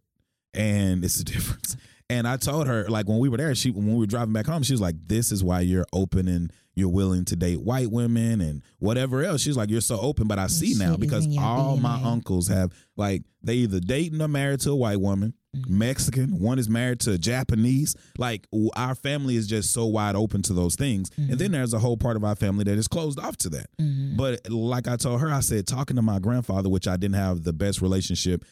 [0.54, 1.78] and it's a difference
[2.10, 4.46] and i told her like when we were there she when we were driving back
[4.46, 7.90] home she was like this is why you're open and you're willing to date white
[7.92, 11.76] women and whatever else she's like you're so open but i see now because all
[11.78, 15.70] my uncles have like they either dating or married to a white woman Mhm.
[15.70, 17.96] Mexican, one is married to a Japanese.
[18.20, 21.10] Like our family is just so wide open to those things.
[21.18, 21.38] And Mm-hmm.
[21.38, 23.68] then there's a whole part of our family that is closed off to that.
[23.82, 24.18] Mhm.
[24.18, 27.44] But like I told her, I said, talking to my grandfather, which I didn't have
[27.44, 28.44] the best relationship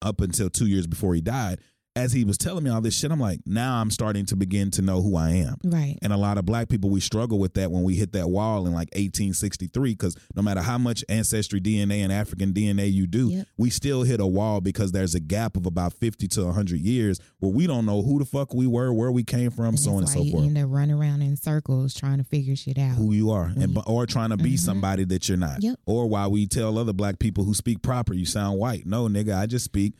[0.00, 1.60] up until two years before he died,
[1.94, 4.70] as he was telling me all this shit, I'm like, now I'm starting to begin
[4.72, 5.56] to know who I am.
[5.62, 5.98] Right.
[6.00, 8.66] And a lot of black people, we struggle with that when we hit that wall
[8.66, 13.28] in like 1863, because no matter how much ancestry DNA and African DNA you do,
[13.28, 13.46] Yep.
[13.58, 17.20] we still hit a wall because there's a gap of about 50 to 100 years
[17.40, 19.92] where we don't know who the fuck we were, where we came from, And so
[19.92, 20.44] on and so you forth.
[20.44, 22.96] end up running around in circles trying to figure shit out.
[22.96, 24.60] Who you are, and When- or trying to be Mhm.
[24.60, 25.78] somebody that you're not, Yep.
[25.84, 28.86] or why we tell other black people who speak proper, you sound white.
[28.86, 29.92] No, nigga, I just speak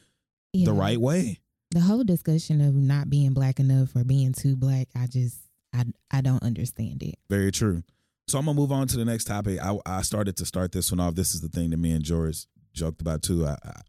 [0.54, 0.64] Yeah.
[0.66, 1.38] the right way.
[1.72, 5.38] The whole discussion of not being black enough or being too black, I just
[5.72, 7.14] I I don't understand it.
[7.30, 7.82] Very true.
[8.28, 9.58] So I'm gonna move on to the next topic.
[9.60, 11.14] I, I started to start this one off.
[11.14, 13.46] This is the thing that me and George joked about too.
[13.46, 13.80] I, I,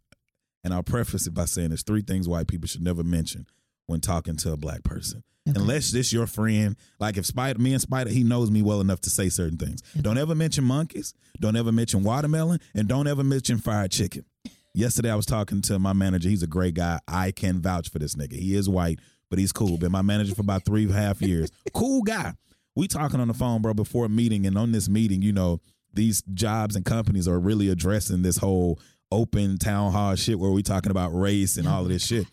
[0.63, 3.47] and I'll preface it by saying there's three things white people should never mention
[3.87, 5.23] when talking to a black person.
[5.47, 5.59] Okay.
[5.59, 9.01] Unless this your friend, like if Spider, me and Spider, he knows me well enough
[9.01, 9.81] to say certain things.
[9.99, 11.13] Don't ever mention monkeys.
[11.41, 14.23] Don't ever mention watermelon, and don't ever mention fried chicken.
[14.75, 16.29] Yesterday, I was talking to my manager.
[16.29, 16.99] He's a great guy.
[17.07, 18.33] I can vouch for this nigga.
[18.33, 19.77] He is white, but he's cool.
[19.77, 21.51] Been my manager for about three and a half years.
[21.73, 22.33] Cool guy.
[22.75, 25.59] We talking on the phone, bro, before a meeting, and on this meeting, you know,
[25.93, 28.79] these jobs and companies are really addressing this whole
[29.11, 32.25] open town hall shit where we talking about race and all of this shit.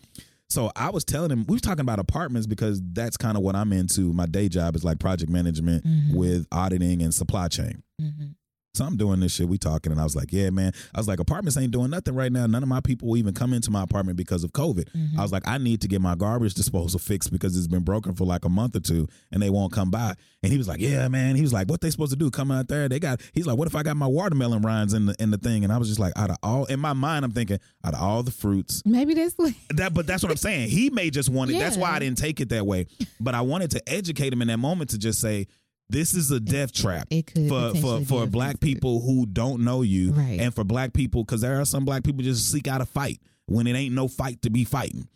[0.49, 3.55] So I was telling him we was talking about apartments because that's kind of what
[3.55, 4.11] I'm into.
[4.13, 6.15] My day job is like project management Mhm.
[6.15, 7.83] with auditing and supply chain.
[8.01, 8.33] Mhm.
[8.73, 9.49] So I'm doing this shit.
[9.49, 12.15] We talking, and I was like, "Yeah, man." I was like, "Apartments ain't doing nothing
[12.15, 12.47] right now.
[12.47, 15.17] None of my people will even come into my apartment because of COVID." Mhm.
[15.17, 18.13] I was like, "I need to get my garbage disposal fixed because it's been broken
[18.13, 20.79] for like a month or two, and they won't come by." And he was like,
[20.79, 22.31] "Yeah, man." He was like, "What they supposed to do?
[22.31, 22.87] Come out there?
[22.87, 25.37] They got." He's like, "What if I got my watermelon rinds in the in the
[25.37, 27.93] thing?" And I was just like, "Out of all," in my mind, I'm thinking, "Out
[27.93, 30.69] of all the fruits, Maybe what that, but that's what I'm saying.
[30.69, 31.59] He may just want it.
[31.59, 32.87] That's why I didn't take it that way.
[33.19, 35.47] But I wanted to educate him in that moment to just say,
[35.91, 39.81] this is a death trap it could for for for black people who don't know
[39.81, 40.39] you, Right.
[40.39, 43.19] and for black people because there are some black people just seek out a fight
[43.45, 45.07] when it ain't no fight to be fighting.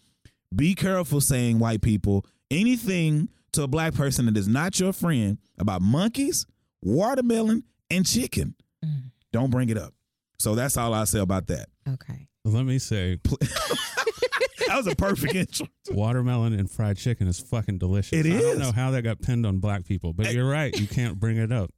[0.55, 5.37] Be careful saying white people anything to a black person that is not your friend
[5.57, 6.45] about monkeys,
[6.81, 8.55] watermelon, and chicken.
[8.83, 9.11] Mm.
[9.31, 9.93] Don't bring it up.
[10.39, 11.67] So that's all I say about that.
[11.87, 12.27] Okay.
[12.43, 13.17] Let me say,
[14.67, 15.67] that was a perfect intro.
[15.91, 18.13] watermelon and fried chicken is fucking delicious.
[18.13, 18.41] It I is.
[18.41, 20.77] don't know how that got pinned on black people, but you're right.
[20.79, 21.71] You can't bring it up.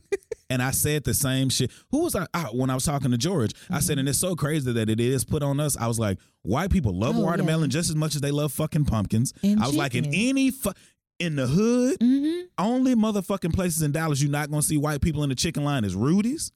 [0.50, 1.70] And I said the same shit.
[1.90, 3.52] Who was I, I when I was talking to George?
[3.70, 5.74] I said, and it's so crazy that it is put on us.
[5.76, 7.74] I was like, white people love Oh, watermelon yeah.
[7.74, 9.32] just as much as they love fucking pumpkins.
[9.42, 10.20] And I was like, in chicken.
[10.20, 10.72] any fu-
[11.18, 15.22] in the hood, hmm only motherfucking places in Dallas you're not gonna see white people
[15.22, 16.52] in the chicken line is Rudy's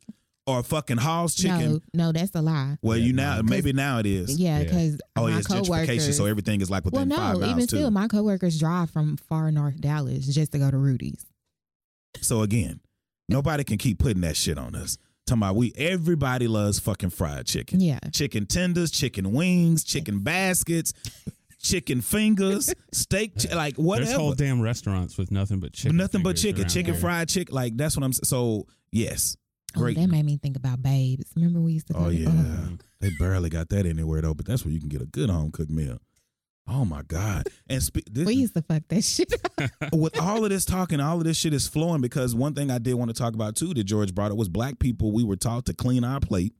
[0.48, 1.72] or fucking Hall's Chicken.
[1.92, 2.78] No, no, that's a lie.
[2.82, 4.38] Well, Yeah, you now maybe now it is.
[4.38, 4.64] Yeah, Yeah.
[4.64, 7.38] because Oh, yeah, my it's gentrification, so everything is like within well, within no, five
[7.40, 7.76] miles even too.
[7.76, 11.26] still, my coworkers drive from far north Dallas just to go to Rudy's.
[12.20, 12.80] So again,
[13.28, 14.96] nobody can keep putting that shit on us.
[15.26, 17.80] Talking about we everybody loves fucking fried chicken.
[17.80, 17.98] Yeah.
[18.12, 20.94] Chicken tenders, chicken wings, chicken baskets,
[21.60, 24.12] chicken fingers, steak chi- like There's whatever.
[24.12, 25.98] whole damn restaurants with nothing but chicken.
[25.98, 27.00] Nothing but chicken, chicken here.
[27.00, 27.54] fried chicken.
[27.54, 29.36] Like that's what I'm so yes.
[29.80, 31.30] Oh, that made me think about Babe's.
[31.36, 32.30] Remember we used to Oh yeah.
[33.00, 35.50] They barely got that anywhere though, but that's where you can get a good home
[35.50, 35.98] cooked meal.
[36.70, 37.44] Oh my God.
[37.70, 39.32] And spe- this, we used to fuck that shit
[39.92, 42.78] with all of this talking, all of this shit is flowing because one thing I
[42.78, 45.12] did want to talk about too that George brought up was black people.
[45.12, 46.52] We were taught to clean our plate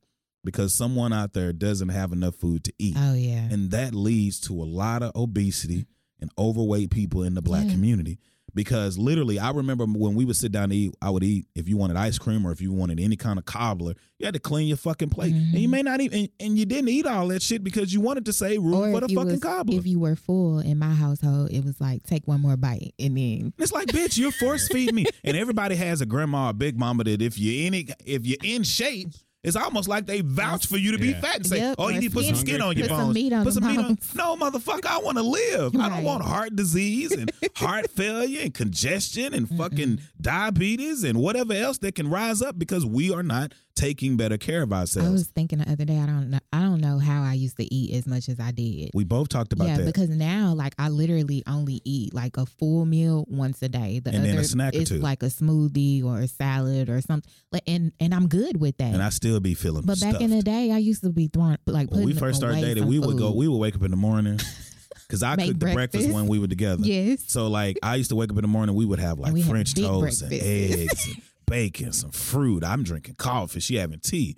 [0.43, 2.95] because someone out there doesn't have enough food to eat.
[2.97, 3.47] Oh yeah.
[3.51, 5.85] And that leads to a lot of obesity
[6.19, 7.71] and overweight people in the black Yeah.
[7.73, 8.17] community.
[8.53, 11.69] Because literally, I remember when we would sit down to eat, I would eat if
[11.69, 14.39] you wanted ice cream or if you wanted any kind of cobbler, you had to
[14.39, 15.33] clean your fucking plate.
[15.33, 15.71] And you Mhm.
[15.71, 18.61] may not even, and you didn't eat all that shit because you wanted to save
[18.61, 19.77] room for the fucking was, cobbler.
[19.79, 23.15] if you were full in my household, it was like take one more bite and
[23.17, 25.05] then It's like, bitch, you're force feeding me.
[25.23, 28.37] And everybody has a grandma or big mama that if you're in it, if you're
[28.43, 29.09] in shape,
[29.43, 31.21] it's almost like they vouch for you to be Yeah.
[31.21, 32.95] fat and say, Yep, "Oh, you need to put some skin- skin on your put
[32.95, 35.75] some bones, meat on put the some meat on." No, motherfucker, I want to live.
[35.77, 41.53] I don't want heart disease and heart failure and congestion and fucking diabetes and whatever
[41.53, 45.07] else that can rise up because we are not taking better care of ourselves.
[45.07, 47.57] I was thinking the other day, I don't know I don't know how I used
[47.57, 48.91] to eat as much as I did.
[48.93, 49.69] we both talked about that.
[49.71, 49.85] yeah, that.
[49.85, 53.99] because now like I literally only eat like a full meal once a day.
[53.99, 54.97] The And other then a snack or two.
[54.99, 57.31] like a smoothie or a salad or something.
[57.67, 58.93] And and I'm good with that.
[58.93, 61.57] and I still be feeling but back in the day, I used to be throwing
[61.65, 63.97] like when we first started dating, we would go, we would wake up in the
[63.97, 64.39] morning
[65.07, 66.13] because I Make cooked the breakfast breakfast.
[66.13, 66.81] when we were together.
[66.85, 67.23] yes.
[67.27, 69.33] So like I used to wake up in the morning, we would have like And
[69.35, 71.09] we had French toast and eggs
[71.49, 72.63] bacon, some fruit.
[72.63, 73.59] I'm drinking coffee.
[73.59, 74.37] She having tea.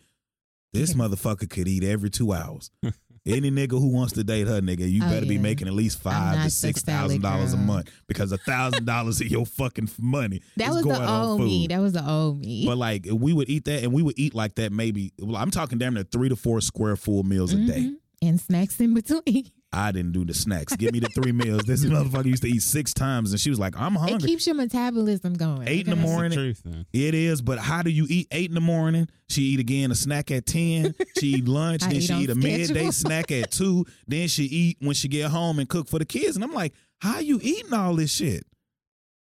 [0.74, 2.72] This motherfucker could eat every two hours.
[3.24, 6.00] Any nigga who wants to date her nigga, you Oh, better be making at least
[6.00, 10.42] five to six thousand dollars a month because a thousand dollars of your fucking money
[10.58, 11.68] That was going the old me.
[11.68, 12.66] That was the old me.
[12.66, 14.72] But like we would eat that, and we would eat like that.
[14.72, 17.82] Maybe well, I'm talking damn near three to four square full meals a day.
[17.92, 17.96] Mhm.
[18.24, 19.22] And snacks in between.
[19.74, 20.76] I didn't do the snacks.
[20.76, 21.64] Give me the three meals.
[21.64, 24.46] This motherfucker used to eat six times, and she was like, "I'm hungry." It keeps
[24.46, 25.68] your metabolism going.
[25.68, 26.32] Eight in the morning.
[26.32, 26.86] the truth, man.
[26.92, 29.08] It is, but how do you eat eight in the morning?
[29.30, 30.94] She eat again a snack at ten.
[31.20, 33.86] She eat lunch, then eat she eat a midday snack at two.
[34.08, 36.36] Then she eat when she get home and cook for the kids.
[36.36, 38.44] And I'm like, how you eating all this shit?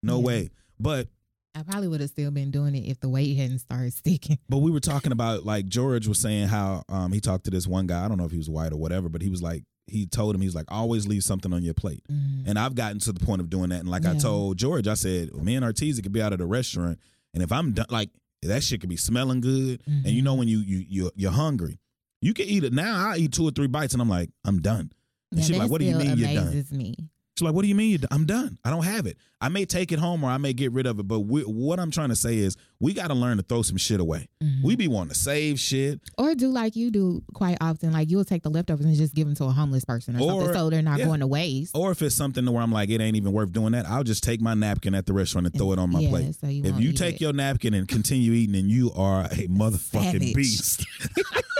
[0.01, 0.25] No Yeah.
[0.25, 0.49] way.
[0.79, 1.09] But
[1.55, 4.39] I probably would have still been doing it if the weight hadn't started sticking.
[4.47, 7.67] but we were talking about like George was saying how um he talked to this
[7.67, 8.03] one guy.
[8.03, 10.35] I don't know if he was white or whatever, but he was like he told
[10.35, 12.03] him he's like always leave something on your plate.
[12.11, 12.43] Mhm.
[12.47, 13.79] And I've gotten to the point of doing that.
[13.81, 16.45] And like I told George, I said, me and Arteezy could be out at a
[16.45, 16.99] restaurant,
[17.33, 18.09] and if I'm done, like
[18.43, 19.81] that shit could be smelling good.
[19.85, 20.25] And you Mhm.
[20.25, 21.79] know when you you you you're hungry,
[22.21, 23.09] you can eat it now.
[23.09, 24.91] I eat two or three bites, and I'm like, I'm done.
[25.31, 26.65] And Yeah, she's like, what do you mean you're done?
[26.71, 26.95] me.
[27.39, 27.99] She's like, what do you mean?
[28.11, 28.57] I'm done.
[28.65, 29.15] I don't have it.
[29.39, 31.07] I may take it home or I may get rid of it.
[31.07, 33.77] But we, what I'm trying to say is, we got to learn to throw some
[33.77, 34.27] shit away.
[34.43, 34.61] Mhm.
[34.61, 36.01] We be wanting to save shit.
[36.17, 39.25] or do like you do quite often, like you'll take the leftovers and just give
[39.27, 41.05] them to a homeless person or, Or- something, so they're not yeah.
[41.05, 41.73] going to waste.
[41.73, 44.03] Or if it's something to where I'm like, it ain't even worth doing that, I'll
[44.03, 46.35] just take my napkin at the restaurant and throw it on my yeah, plate.
[46.35, 47.21] So you if you take it.
[47.21, 50.33] your napkin and continue eating, and you are a motherfucking Savage.
[50.35, 50.85] beast.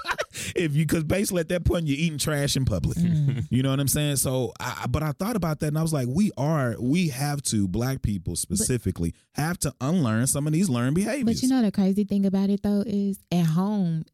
[0.55, 2.97] if you, because basically at that point you're eating trash in public.
[2.97, 3.47] Mm.
[3.49, 4.17] You know what I'm saying?
[4.17, 7.41] So, I, but I thought about that and I was like, we are, we have
[7.43, 11.41] to, black people specifically, have to unlearn some of these learned behaviors.
[11.41, 14.05] But you know the crazy thing about it though is at home,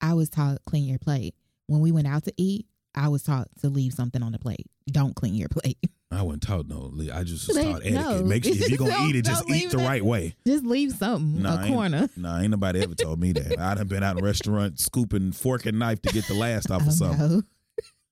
[0.00, 1.34] I was taught clean your plate.
[1.66, 4.66] When we went out to eat, I was taught to leave something on the plate.
[4.90, 5.78] Don't clean your plate.
[6.12, 6.92] I wasn't taught no.
[7.14, 8.02] I just was Like, taught etiquette.
[8.02, 8.24] no.
[8.24, 10.34] Make sure if you're gonna eat it, just eat the right way.
[10.46, 12.08] Just leave something, Nah, a corner.
[12.16, 13.58] Nah, ain't nobody ever told me that.
[13.60, 16.70] I done been out in a restaurant scooping fork and knife to get the last
[16.70, 17.28] off Oh, of something.
[17.36, 17.42] no.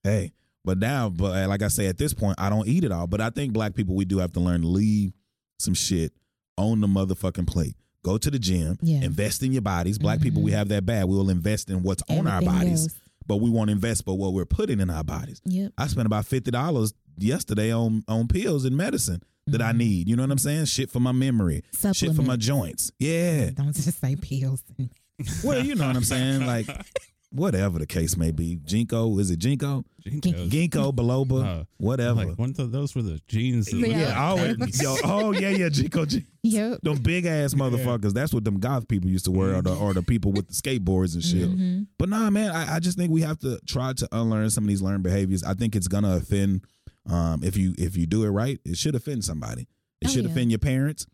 [0.03, 0.31] Hey,
[0.63, 3.05] but now, but uh, like I say, at this point, I don't eat it all.
[3.07, 5.11] But I think black people, we do have to learn to leave
[5.59, 6.13] some shit
[6.57, 7.75] on the motherfucking plate.
[8.03, 9.01] Go to the gym, Yeah.
[9.01, 9.97] invest in your bodies.
[9.99, 11.05] Black people, we have that bad.
[11.05, 12.95] We will invest in what's on our bodies, else.
[13.27, 15.41] but we won't invest but what we're putting in our bodies.
[15.43, 15.73] Yep.
[15.77, 19.77] I spent about fifty dollars yesterday on on pills and medicine that I Mhm.
[19.77, 20.07] need.
[20.09, 20.65] You know what I'm saying?
[20.65, 22.91] Shit for my memory, shit for my joints.
[22.99, 23.49] Yeah.
[23.55, 24.63] Don't just say pills.
[25.43, 26.45] Well, you know what I'm saying.
[26.45, 26.67] Like
[27.31, 28.55] whatever the case may be.
[28.65, 29.85] Jinko, is it Jinko?
[30.03, 30.49] Jinkos.
[30.49, 32.25] Ginkgo biloba, Uh, whatever.
[32.25, 33.71] Like one of those were the jeans.
[33.71, 33.87] Yeah.
[33.87, 36.05] yeah, always, yo, oh yeah, yeah, Jinko.
[36.05, 36.81] Jin- Yep.
[36.83, 38.13] them big ass motherfuckers.
[38.13, 40.53] That's what them goth people used to wear, or the, or the people with the
[40.53, 41.49] skateboards and shit.
[41.49, 41.87] Mhm.
[41.99, 44.69] But nah, man, I, I just think we have to try to unlearn some of
[44.69, 45.43] these learned behaviors.
[45.43, 46.61] I think it's gonna offend.
[47.07, 49.67] Um, if you if you do it right, it should offend somebody.
[50.01, 50.31] It Oh, should yeah.
[50.31, 51.05] offend your parents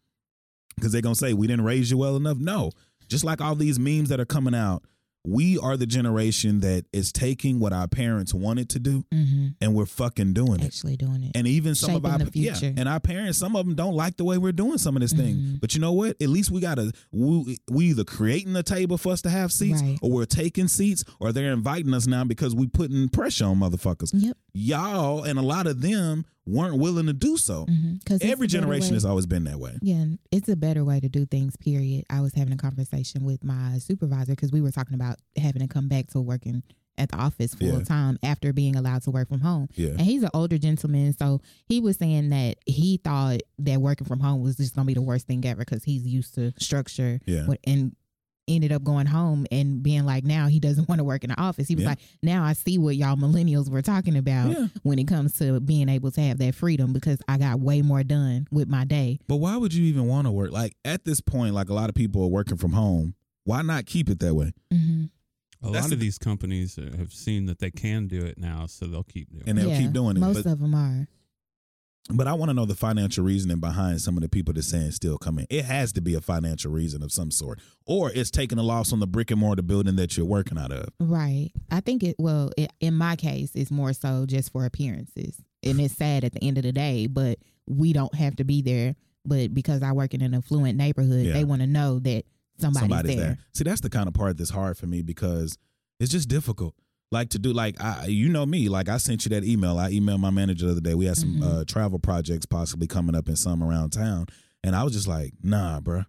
[0.75, 2.37] because they're gonna say we didn't raise you well enough.
[2.37, 2.71] No,
[3.07, 4.83] just like all these memes that are coming out,
[5.27, 9.55] we are the generation that is taking what our parents wanted to do Mhm.
[9.61, 10.65] and we're fucking doing it.
[10.65, 11.31] Actually doing it.
[11.35, 14.17] And even some of our the yeah, and our parents, some of them don't like
[14.17, 15.35] the way we're doing some of this thing.
[15.35, 15.59] Mhm.
[15.61, 16.15] But you know what?
[16.21, 19.81] At least we gotta we, we either creating a table for us to have seats,
[19.81, 19.97] Right.
[20.01, 24.11] or we're taking seats, or they're inviting us now because we putting pressure on motherfuckers.
[24.13, 24.37] Yep.
[24.53, 27.65] Y'all and a lot of them weren't willing to do so.
[27.65, 28.03] Mhm.
[28.05, 29.77] 'Cause it's Every generation has always been that way.
[29.81, 32.05] Yeah, it's a better way to do things, period.
[32.09, 35.67] I was having a conversation with my supervisor because we were talking about having to
[35.67, 36.61] come back to working
[36.97, 37.83] at the office full Yeah.
[37.83, 39.67] time after being allowed to work from home.
[39.75, 39.89] Yeah.
[39.89, 44.21] And he's an older gentleman, so he was saying that he thought that working from
[44.21, 47.19] home was just going to be the worst thing ever because he's used to structure
[47.25, 47.47] Yeah.
[47.65, 47.95] and
[48.47, 51.39] ended up going home and being like now he doesn't want to work in the
[51.41, 51.67] office.
[51.67, 51.89] He was Yeah.
[51.89, 54.67] like, now I see what y'all millennials were talking about Yeah.
[54.83, 58.03] when it comes to being able to have that freedom because I got way more
[58.03, 59.19] done with my day.
[59.27, 60.51] But why would you even want to work?
[60.51, 63.15] Like at this point, like a lot of people are working from home.
[63.45, 64.51] Why not keep it that way?
[64.71, 65.05] hmm
[65.63, 68.67] A That's lot the- of these companies have seen that they can do it now,
[68.67, 69.63] so they'll keep doing And it.
[69.63, 70.19] they'll keep doing it.
[70.19, 71.07] Most But- of them are.
[72.13, 74.91] But I want to know the financial reasoning behind some of the people that's saying
[74.91, 75.47] still come in.
[75.49, 78.93] It has to be a financial reason of some sort, or it's taking a loss
[78.93, 80.89] on the brick and mortar building that you're working out of.
[80.99, 81.49] Right.
[81.71, 85.41] I think it, well, it, in my case, it's more so just for appearances.
[85.63, 88.61] And it's sad at the end of the day, but we don't have to be
[88.61, 88.95] there.
[89.25, 91.33] But because I work in an affluent neighborhood, Yeah.
[91.33, 92.25] they want to know that
[92.59, 93.25] somebody's, Somebody's there.
[93.29, 93.37] there.
[93.55, 95.57] See, that's the kind of part that's hard for me because
[95.99, 96.75] it's just difficult.
[97.11, 98.67] Like to do, like I, you know me.
[98.67, 99.77] Like I sent you that email.
[99.77, 100.95] I emailed my manager the other day.
[100.95, 101.61] We had some Mhm.
[101.61, 104.25] uh, travel projects possibly coming up in some around town,
[104.63, 106.05] and I was just like, nah, bruh.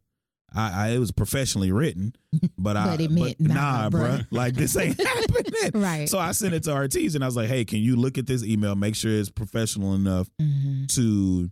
[0.54, 2.14] I, I it was professionally written,
[2.58, 4.20] but I But it meant but nah, bruh.
[4.20, 4.26] bruh.
[4.30, 5.70] Like this ain't happening.
[5.74, 6.08] Right.
[6.08, 8.26] So I sent it to Ortiz and I was like, hey, can you look at
[8.26, 8.74] this email?
[8.74, 11.50] Make sure it's professional enough hmm to.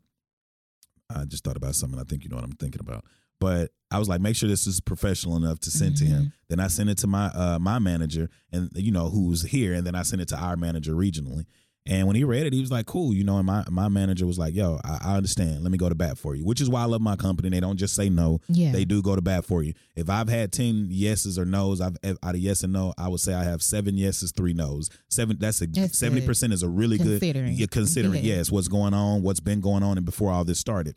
[1.15, 2.01] I just thought about something.
[2.01, 3.05] I think you know what I'm thinking about.
[3.45, 6.33] But I was like, make sure this is professional enough to send to him.
[6.49, 9.87] Then I sent it to my uh, my manager, and you know who's here, and
[9.87, 11.45] then I sent it to our manager regionally.
[11.87, 13.37] And when he read it, he was like, "Cool," you know.
[13.37, 15.63] And my my manager was like, "Yo, I, I understand.
[15.63, 17.51] Let me go to bat for you." Which is why I love my company.
[17.51, 18.73] They don't just say no; Yeah.
[18.73, 19.75] they do go to bat for you.
[19.95, 23.21] If I've had ten yeses or nos, I've out of yes and no, I would
[23.21, 24.89] say I have seven yeses, three nos.
[25.11, 25.37] Seven.
[25.39, 27.21] That's a seventy percent is a really good.
[27.21, 27.53] Considering.
[27.53, 28.37] Yeah, considering Yeah.
[28.37, 30.95] yes, what's going on, what's been going on, and before all this started.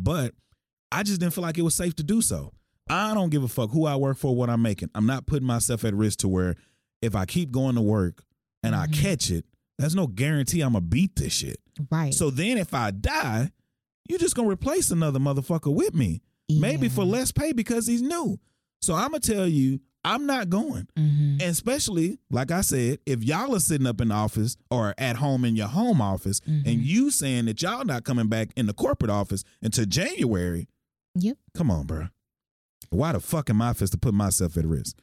[0.00, 0.34] But
[0.90, 2.52] I just didn't feel like it was safe to do so.
[2.88, 4.88] I don't give a fuck who I work for, what I'm making.
[4.94, 6.56] I'm not putting myself at risk to where
[7.02, 8.24] if I keep going to work
[8.62, 8.92] and I Mhm.
[8.94, 9.44] catch it,
[9.78, 11.60] there's no guarantee I'm gonna beat this shit.
[11.90, 12.12] Right.
[12.12, 13.52] So then if I die,
[14.08, 16.22] you're just gonna replace another motherfucker with me.
[16.50, 18.40] Maybe for less pay because he's new.
[18.80, 20.88] So I'm gonna tell you, I'm not going.
[20.96, 21.32] Mhm.
[21.32, 25.16] And especially, like I said, if y'all are sitting up in the office or at
[25.16, 26.84] home in your home office and Mhm.
[26.86, 30.66] you saying that y'all not coming back in the corporate office until January,
[31.20, 31.36] Yep.
[31.54, 32.08] come on, bro.
[32.90, 34.96] Why the fuck am I supposed to put myself at risk?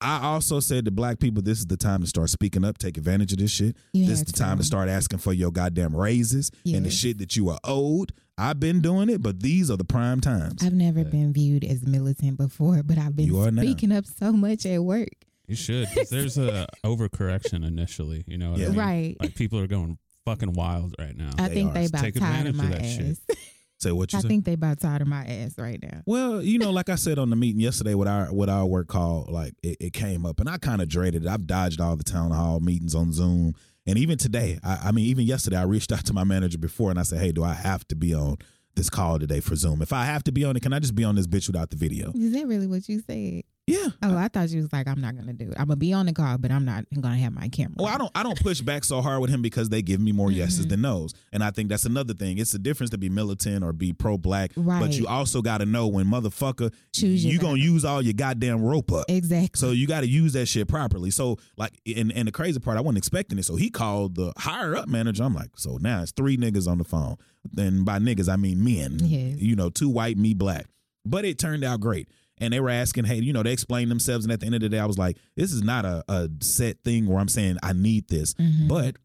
[0.00, 2.96] I also said to black people, this is the time to start speaking up, take
[2.96, 3.76] advantage of this shit.
[3.92, 4.66] You this is have the time to to.
[4.66, 8.12] start asking for your goddamn raises and the shit that you are owed.
[8.40, 10.62] I've been doing it, but these are the prime times.
[10.62, 11.06] I've never Yeah.
[11.08, 13.62] been viewed as militant before, but I've been You are now.
[13.62, 15.08] speaking up so much at work.
[15.48, 15.88] You should.
[16.10, 18.22] there's a overcorrection initially.
[18.28, 18.66] You know what Yeah.
[18.66, 18.78] I mean?
[18.78, 19.16] Right.
[19.20, 21.30] Like people are going fucking wild right now.
[21.38, 21.74] I They think are.
[21.74, 22.84] they about Take tired of advantage my of that
[23.28, 23.38] shit.
[23.80, 24.28] Say what you I say?
[24.28, 26.02] think they about tired of my ass right now.
[26.04, 28.88] Well, you know, like I said on the meeting yesterday with our with our work
[28.88, 31.28] call, like it, it came up, and I kind of dreaded it.
[31.28, 33.54] I've dodged all the town hall meetings on Zoom,
[33.86, 36.90] and even today, I, I mean, even yesterday, I reached out to my manager before,
[36.90, 38.36] and I said, "Hey, do I have to be on
[38.74, 39.80] this call today for Zoom?
[39.80, 41.70] If I have to be on it, can I just be on this bitch without
[41.70, 43.42] the video?" Is that really what you said?
[43.68, 43.88] Yeah.
[44.02, 45.54] Oh, I thought you was like, I'm not gonna do it.
[45.58, 47.74] I'm gonna be on the call, but I'm not gonna have my camera.
[47.76, 50.12] Well, I don't I don't push back so hard with him because they give me
[50.12, 50.68] more yeses Mhm.
[50.70, 51.14] than nos.
[51.32, 52.38] And I think that's another thing.
[52.38, 54.52] It's the difference to be militant or be pro black.
[54.56, 54.80] Right.
[54.80, 58.90] But you also gotta know when motherfucker Choose you gonna use all your goddamn rope
[58.92, 59.04] up.
[59.08, 59.58] Exactly.
[59.58, 61.10] So you got to use that shit properly.
[61.10, 63.44] So like, and, and the crazy part, I wasn't expecting it.
[63.44, 65.22] So he called the higher up manager.
[65.24, 67.16] I'm like, so now it's three niggas on the phone.
[67.52, 68.98] Then by niggas, I mean men.
[69.02, 69.38] Yes.
[69.40, 70.66] You know, two white, me black.
[71.04, 72.08] But it turned out great.
[72.40, 74.24] And they were asking, hey, you know, they explained themselves.
[74.24, 76.28] And at the end of the day, I was like, this is not a, a
[76.40, 78.34] set thing where I'm saying I need this.
[78.34, 78.68] Mhm.
[78.68, 78.96] But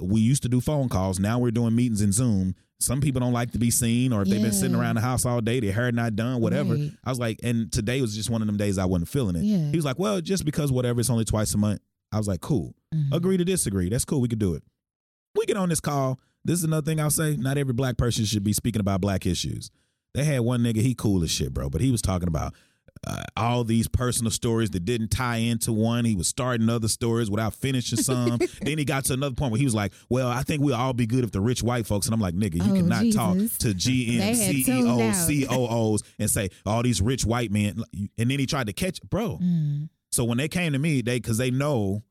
[0.00, 1.18] we used to do phone calls.
[1.18, 2.54] Now we're doing meetings in Zoom.
[2.80, 5.26] Some people don't like to be seen, or if they've been sitting around the house
[5.26, 6.74] all day, their hair not done, whatever.
[6.74, 6.92] Right.
[7.04, 9.42] I was like, and today was just one of them days I wasn't feeling it.
[9.42, 9.70] Yeah.
[9.70, 11.80] He was like, well, just because whatever, it's only twice a month.
[12.12, 12.76] I was like, cool.
[12.94, 13.12] Mhm.
[13.12, 13.88] Agree to disagree.
[13.88, 14.20] That's cool.
[14.20, 14.62] We could do it.
[15.34, 16.20] We get on this call.
[16.44, 17.36] This is another thing I'll say.
[17.36, 19.72] Not every black person should be speaking about black issues.
[20.14, 22.54] They had one nigga, he cool as shit, bro, but he was talking about
[23.06, 26.04] uh, all these personal stories that didn't tie into one.
[26.04, 28.38] He was starting other stories without finishing some.
[28.62, 30.92] then he got to another point where he was like, "Well, I think we'll all
[30.92, 33.36] be good if the rich white folks." And I'm like, "Nigga, you Oh, cannot talk
[33.36, 35.14] to GM, They had tuned out.
[35.14, 37.82] CEOs, COOs, and say all these rich white men."
[38.18, 39.38] And then he tried to catch, bro.
[39.42, 39.88] Mm.
[40.10, 42.02] So when they came to me, they because they know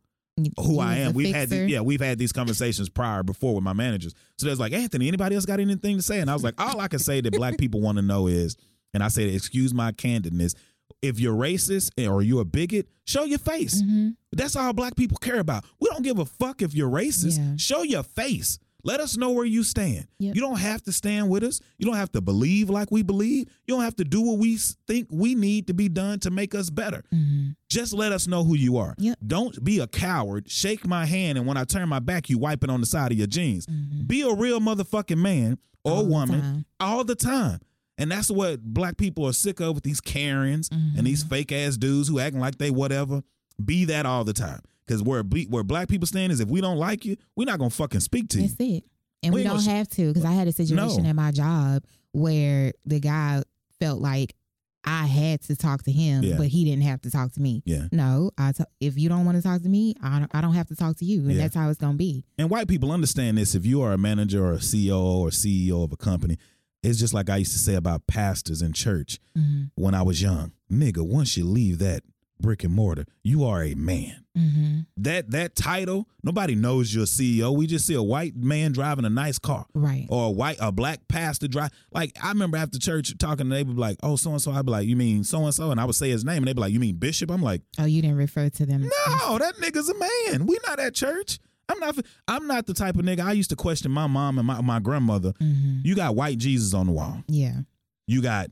[0.59, 1.13] who you I am.
[1.13, 1.63] We've had fixer.
[1.65, 4.13] these, yeah, we've had these conversations prior before with my managers.
[4.37, 6.19] So there's like, Anthony, anybody else got anything to say?
[6.19, 8.55] And I was like, all I can say that black people want to know is,
[8.93, 10.53] and I said, excuse my candidness.
[11.01, 13.81] If you're racist or you're a bigot, show your face.
[13.81, 14.15] Mhm.
[14.31, 15.63] That's all black people care about.
[15.79, 17.37] We don't give a fuck if you're racist.
[17.37, 17.55] Yeah.
[17.57, 18.57] Show your face.
[18.83, 20.07] Let us know where you stand.
[20.19, 20.35] Yep.
[20.35, 21.59] You don't have to stand with us.
[21.77, 23.47] You don't have to believe like we believe.
[23.67, 26.55] You don't have to do what we think we need to be done to make
[26.55, 27.03] us better.
[27.13, 27.55] Mhm.
[27.69, 28.95] Just let us know who you are.
[28.97, 29.19] Yep.
[29.27, 30.49] Don't be a coward.
[30.49, 33.11] Shake my hand, and when I turn my back, you wipe it on the side
[33.11, 33.65] of your jeans.
[33.65, 34.07] Mhm.
[34.07, 36.65] Be a real motherfucking man or All woman time.
[36.79, 37.59] all the time.
[37.97, 41.29] And that's what black people are sick of with these Karens and these Mm-hmm.
[41.33, 43.23] fake ass dudes who acting like they whatever.
[43.63, 44.61] Be that all the time.
[44.85, 47.57] Because where ble- where black people stand is if we don't like you, we're not
[47.59, 48.47] gonna fucking speak to you.
[48.47, 48.83] That's it.
[49.23, 51.09] And We we, don't have to because I had a situation No.
[51.09, 53.41] at my job where the guy
[53.79, 54.35] felt like
[54.83, 56.37] I had to talk to him, Yeah.
[56.37, 57.61] but he didn't have to talk to me.
[57.65, 57.87] Yeah.
[57.91, 60.53] No, I t- if you don't want to talk to me, I don't, I don't
[60.53, 61.39] have to talk to you, and Yeah.
[61.41, 62.23] that's how it's gonna be.
[62.37, 63.53] And white people understand this.
[63.55, 66.37] If you are a manager or a CEO or CEO of a company,
[66.83, 69.71] it's just like I used to say about pastors in church Mhm.
[69.75, 70.51] when I was young.
[70.71, 72.03] Nigga, once you leave that
[72.39, 74.23] brick and mortar, you are a man.
[74.37, 74.79] Mm-hmm.
[74.97, 77.51] That that title, nobody knows you're a CEO.
[77.51, 79.65] We just see a white man driving a nice car.
[79.73, 80.05] Right.
[80.09, 83.75] Or a white a black pastor drive like I remember after church talking, they would
[83.75, 84.51] be like, Oh, so and so.
[84.51, 85.71] I'd be like, You mean so and so?
[85.71, 87.31] And I would say his name and they'd be like, You mean Bishop?
[87.31, 88.83] I'm like, Oh, you didn't refer to them.
[88.83, 90.45] No, that nigga's a man.
[90.45, 91.39] We not at church.
[91.69, 91.97] I'm not
[92.27, 94.79] I'm not the type of nigga I used to question my mom and my, my
[94.79, 95.33] grandmother.
[95.39, 97.23] hmm You got white Jesus on the wall.
[97.27, 97.61] Yeah.
[98.07, 98.49] You got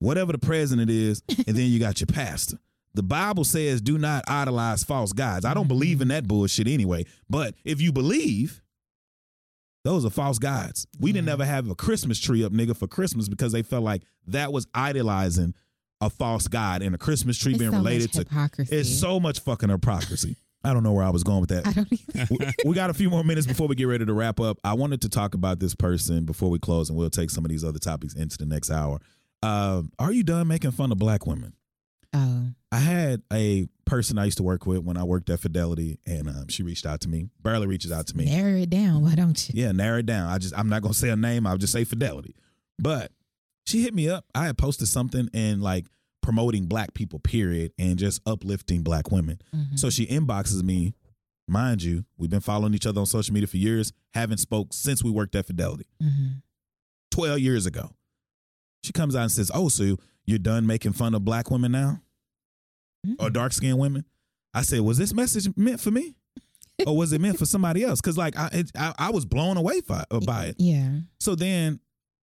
[0.00, 2.58] whatever the president is, and then you got your pastor.
[2.94, 5.44] The Bible says, do not idolize false gods.
[5.44, 7.04] I don't believe in that bullshit anyway.
[7.30, 8.60] But if you believe,
[9.84, 10.86] those are false gods.
[10.98, 14.02] We didn't ever have a Christmas tree up, nigga, for Christmas because they felt like
[14.26, 15.54] that was idolizing
[16.00, 18.20] a false god and a Christmas tree It's being so related to.
[18.72, 20.36] It's so much fucking hypocrisy.
[20.68, 22.26] I don't know where I was going with that I don't either.
[22.30, 22.38] we,
[22.70, 24.58] we got a few more minutes before we get ready to wrap up.
[24.62, 27.50] I wanted to talk about this person before we close, and we'll take some of
[27.50, 29.00] these other topics into the next hour.
[29.42, 31.54] Um, are you done making fun of black women?
[32.12, 35.98] Oh, I had a person I used to work with when I worked at Fidelity,
[36.06, 37.28] and um, she reached out to me.
[37.42, 38.24] Barely reaches out to me.
[38.26, 39.02] narrow it down.
[39.02, 39.62] Why don't you?
[39.62, 40.28] Yeah, narrow it down.
[40.30, 41.46] I just I'm not gonna say a name.
[41.46, 42.34] I'll just say Fidelity.
[42.78, 43.12] But
[43.66, 44.24] she hit me up.
[44.34, 45.86] I had posted something and like
[46.22, 49.38] promoting black people, period, and just uplifting black women.
[49.54, 49.78] Mhm.
[49.78, 50.94] So she inboxes me.
[51.46, 53.92] Mind you, we've been following each other on social media for years.
[54.12, 55.86] Haven't spoke since we worked at Fidelity.
[56.02, 56.42] Mhm.
[57.10, 57.94] 12 years ago.
[58.84, 59.96] She comes out and says, Oh, so
[60.26, 62.02] you're done making fun of black women now?
[63.18, 63.32] Or Mm.
[63.32, 64.04] dark skinned women?
[64.52, 66.14] I said, Was this message meant for me?
[66.86, 68.00] or was it meant for somebody else?
[68.00, 70.56] Because like I, it, I I was blown away by, by it.
[70.60, 71.00] Yeah.
[71.18, 71.80] So then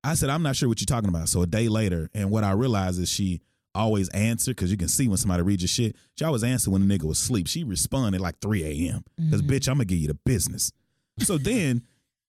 [0.03, 1.29] I said, I'm not sure what you're talking about.
[1.29, 3.41] So a day later, and what I realized is she
[3.75, 5.95] always answer because you can see when somebody reads your shit.
[6.17, 7.47] She always answered when the nigga was asleep.
[7.47, 9.03] She responded like 3 a.m.
[9.17, 9.47] Because, Mhm.
[9.49, 10.71] bitch, I'm going to give you the business.
[11.19, 11.83] So then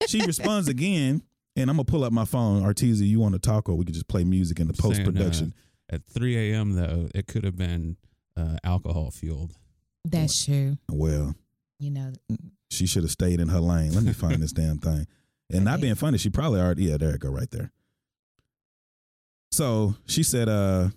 [0.06, 1.22] she responds again,
[1.56, 2.62] and I'm going to pull up my phone.
[2.62, 5.54] Artesia, you want to talk, or we could just play music in the post production.
[5.90, 6.74] uh, at 3 a.m.
[6.74, 7.96] though, it could have been
[8.36, 9.54] uh, alcohol fueled.
[10.04, 10.78] That's true.
[10.90, 11.34] well,
[11.78, 12.12] You know.
[12.70, 13.92] she should have stayed in her lane.
[13.92, 15.06] Let me find this damn thing.
[15.52, 17.72] And not being funny, she probably already yeah, there it go right there.
[19.52, 20.90] So she said, uh,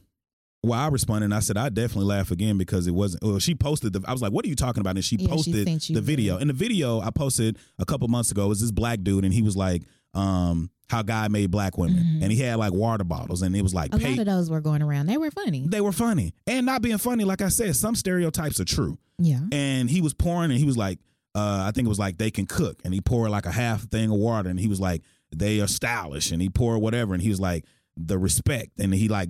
[0.63, 3.53] well, I responded and I said, I definitely laugh again because it wasn't well, she
[3.55, 4.95] posted the I was like, What are you talking about?
[4.95, 6.37] And she Yeah, posted you the video.
[6.37, 9.41] And the video I posted a couple months ago was this black dude and he
[9.41, 9.83] was like,
[10.13, 12.03] um, how God made black women.
[12.03, 12.21] Mhm.
[12.23, 14.49] And he had like water bottles and it was like A pay- lot of those
[14.49, 15.07] were going around.
[15.07, 15.65] They were funny.
[15.67, 16.33] they were funny.
[16.47, 19.39] And not being funny, like I said, some stereotypes are true Yeah.
[19.51, 20.99] and he was pouring and he was like
[21.35, 23.81] uh, I think it was like they can cook and he poured like a half
[23.89, 25.01] thing of water and he was like
[25.35, 27.65] they are stylish and he poured whatever and he was like
[27.97, 29.29] the respect and he like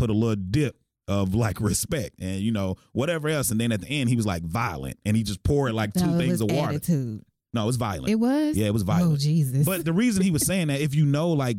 [0.00, 0.76] put a little dip
[1.08, 4.26] of like respect and you know whatever else and then at the end he was
[4.26, 6.70] like violent and he just poured like two No, things of water.
[6.74, 7.24] Attitude.
[7.52, 8.08] No, it was violent.
[8.08, 8.56] It was.
[8.56, 9.12] Yeah, it was violent.
[9.14, 9.16] Oh.
[9.16, 9.64] Jesus.
[9.66, 11.56] but the reason he was saying that if you know like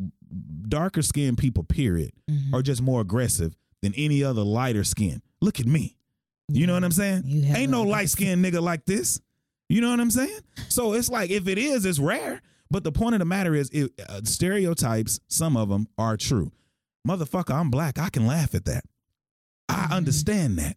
[0.68, 2.54] darker skinned people period Mhm.
[2.54, 5.20] are just more aggressive than any other lighter skin.
[5.42, 5.96] Look at me.
[6.48, 7.24] You know what I'm saying?
[7.54, 9.20] Ain't no light skinned nigga like this.
[9.68, 10.38] You know what I'm saying?
[10.68, 12.40] So it's like if it is, it's rare.
[12.70, 16.52] But the point of the matter is, it, uh, stereotypes, some of them are true.
[17.06, 17.98] Motherfucker, I'm black.
[17.98, 18.84] I can laugh at that.
[19.68, 20.76] I understand that.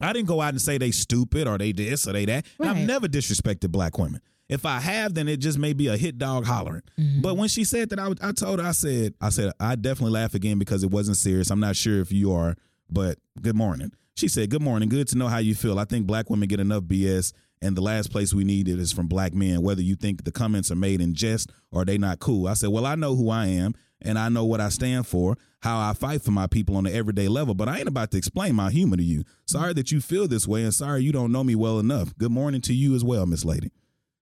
[0.00, 2.46] I didn't go out and say they stupid or they this or they that.
[2.58, 4.20] And I've never disrespected black women.
[4.48, 6.82] If I have, then it just may be a hit dog hollering.
[6.98, 7.22] Mm-hmm.
[7.22, 10.12] But when she said that, I, I told her, I said, I said, I definitely
[10.12, 11.50] laugh again because it wasn't serious.
[11.50, 12.54] I'm not sure if you are,
[12.90, 13.92] but good morning.
[14.16, 14.88] She said, Good morning.
[14.88, 15.78] Good to know how you feel.
[15.78, 17.32] I think black women get enough BS,
[17.62, 20.30] and the last place we need it is from black men, whether you think the
[20.30, 22.46] comments are made in jest or they not cool.
[22.46, 23.74] I said, Well, I know who I am,
[24.04, 26.94] and I know what I stand for, how I fight for my people on the
[26.94, 29.24] everyday level, but I ain't about to explain my humor to you.
[29.46, 32.16] Sorry that you feel this way, and sorry you don't know me well enough.
[32.18, 33.70] Good morning to you as well, Miss Lady.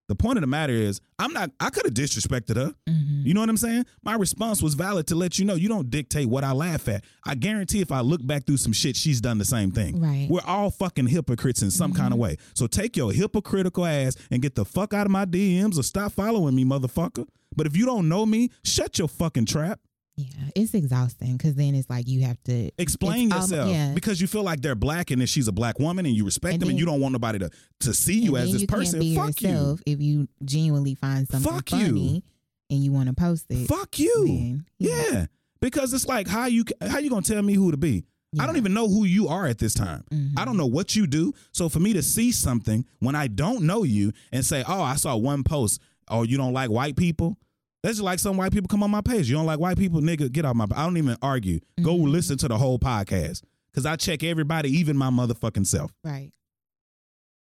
[0.09, 2.75] The point of the matter is, I'm not, I could have disrespected her.
[2.87, 3.23] Mm-hmm.
[3.25, 3.87] You know what I'm saying?
[4.03, 7.05] My response was valid to let you know you don't dictate what I laugh at.
[7.25, 10.01] I guarantee if I look back through some shit, she's done the same thing.
[10.01, 10.27] Right.
[10.29, 12.37] We're all fucking hypocrites in some kind of way.
[12.55, 16.13] So take your hypocritical ass and get the fuck out of my DMs or stop
[16.13, 17.27] following me, motherfucker.
[17.57, 19.81] But if you don't know me, shut your fucking trap.
[20.17, 23.93] Yeah, it's exhausting because then it's like you have to Explain al- yourself yeah.
[23.95, 26.53] because you feel like they're black and that she's a black woman and you respect
[26.53, 27.51] And them and you don't want nobody to
[27.81, 29.01] to see you as this you person.
[29.01, 31.87] Can't be Fuck yourself if you genuinely find something Fuck you.
[31.87, 32.25] funny
[32.69, 33.67] and you want to post it.
[33.67, 34.27] Fuck you.
[34.27, 35.27] then, Yeah.
[35.61, 38.05] Because it's like how you how you gonna tell me who to be?
[38.39, 40.05] I don't even know who you are at this time.
[40.13, 40.33] Mhm.
[40.39, 41.33] I don't know what you do.
[41.53, 44.97] So for me to see something when I don't know you and say, "Oh, I
[44.97, 45.81] saw one post.
[46.09, 47.37] Oh, you don't like white people."
[47.83, 49.29] That's just like some white people come on my page.
[49.29, 50.31] You don't like white people, nigga.
[50.31, 50.67] Get off my.
[50.75, 51.59] I don't even argue.
[51.83, 52.11] Go Mhm.
[52.11, 53.43] listen to the whole podcast
[53.73, 55.93] because I check everybody, even my motherfucking self.
[56.05, 56.31] Right.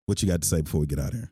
[0.06, 1.32] What you got to say before we get out of here?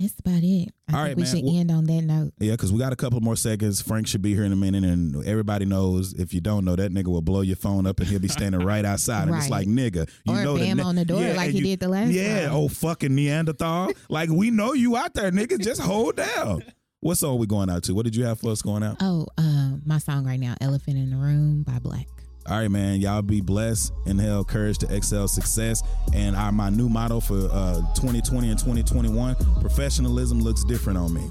[0.00, 0.44] That's about it.
[0.44, 1.34] I All think right, we man.
[1.34, 2.32] should Well- end on that note.
[2.38, 3.82] Yeah, because we got a couple more seconds.
[3.82, 6.12] Frank should be here in a minute, and everybody knows.
[6.14, 8.60] If you don't know, that nigga will blow your phone up, and he'll be standing
[8.60, 9.26] right outside.
[9.26, 11.60] And it's like, nigga, you Or know bam the on the door like and he
[11.62, 12.54] did the last Yeah, time.
[12.54, 13.90] oh fucking Neanderthal.
[14.08, 15.58] like we know you out there, nigga.
[15.60, 16.62] Just hold down.
[17.00, 17.94] What song we going out to?
[17.94, 18.98] What did you have for us going out?
[19.00, 22.06] Oh, um, my song right now, "Elephant in the Room" by Black.
[22.48, 23.00] All right, man.
[23.00, 23.92] Y'all be blessed.
[24.06, 25.82] Inhale courage to excel success.
[26.14, 31.28] And our my new motto for uh, 2020 and 2021: professionalism looks different on me.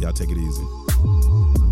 [0.00, 1.65] Y'all take it easy.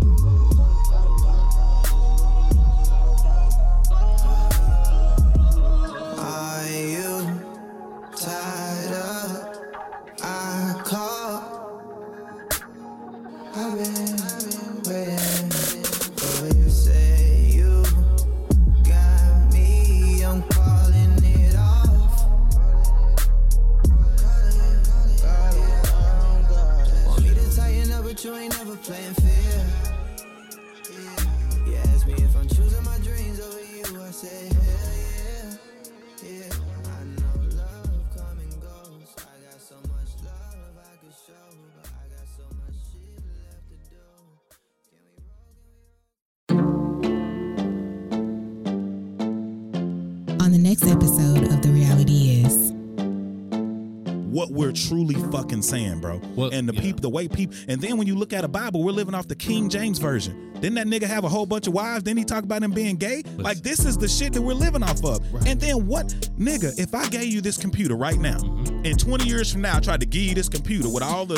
[56.05, 56.21] Bro.
[56.35, 56.81] Well, and the yeah.
[56.81, 59.27] people, the way people, and then when you look at a Bible, we're living off
[59.27, 60.53] the King James version.
[60.61, 62.03] Didn't that nigga have a whole bunch of wives?
[62.03, 63.23] Didn't he talk about him being gay?
[63.37, 65.21] like this is the shit that we're living off of.
[65.45, 66.07] And then what,
[66.39, 66.77] nigga?
[66.79, 68.85] If I gave you this computer right now, Mm-hmm.
[68.85, 71.35] and 20 years from now, I tried to give you this computer with all the,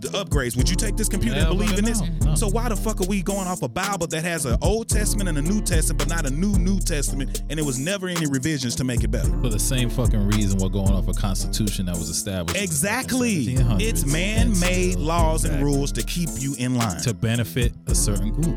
[0.00, 2.00] the upgrades, would you take this computer and believe in this?
[2.24, 2.34] no.
[2.34, 5.28] So why the fuck are we going off a Bible that has an Old Testament
[5.28, 8.26] and a New Testament, but not a new New Testament, and it was never any
[8.26, 9.28] revisions to make it better?
[9.40, 12.60] For the same fucking reason we're going off a constitution that was established.
[12.60, 13.54] Exactly.
[13.78, 17.00] It's man-made laws and rules to keep you in line.
[17.02, 18.56] to benefit a certain group.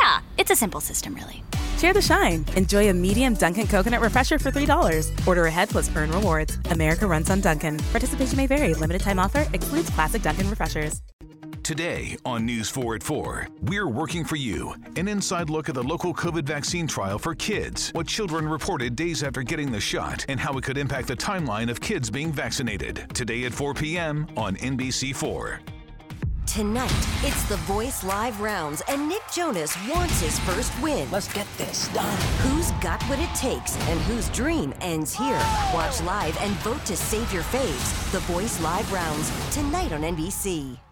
[0.00, 1.42] Yeah, it's a simple system, really.
[1.78, 2.44] Share the shine.
[2.56, 5.26] Enjoy a medium Dunkin' coconut refresher for $3.
[5.26, 6.58] Order ahead plus earn rewards.
[6.70, 7.78] America runs on Dunkin'.
[7.92, 8.74] Participation may vary.
[8.74, 11.02] Limited time offer excludes classic Dunkin' refreshers.
[11.62, 14.74] Today on News 4 at 4, we're working for you.
[14.96, 19.22] An inside look at the local COVID vaccine trial for kids, what children reported days
[19.22, 23.06] after getting the shot, and how it could impact the timeline of kids being vaccinated.
[23.14, 24.26] Today at 4 p.m.
[24.36, 25.73] on NBC4.
[26.46, 26.90] Tonight,
[27.22, 31.10] it's the Voice Live rounds, and Nick Jonas wants his first win.
[31.10, 32.16] Let's get this done.
[32.42, 35.40] Who's got what it takes, and whose dream ends here?
[35.72, 38.12] Watch live and vote to save your faves.
[38.12, 40.83] The Voice Live rounds, tonight on NBC.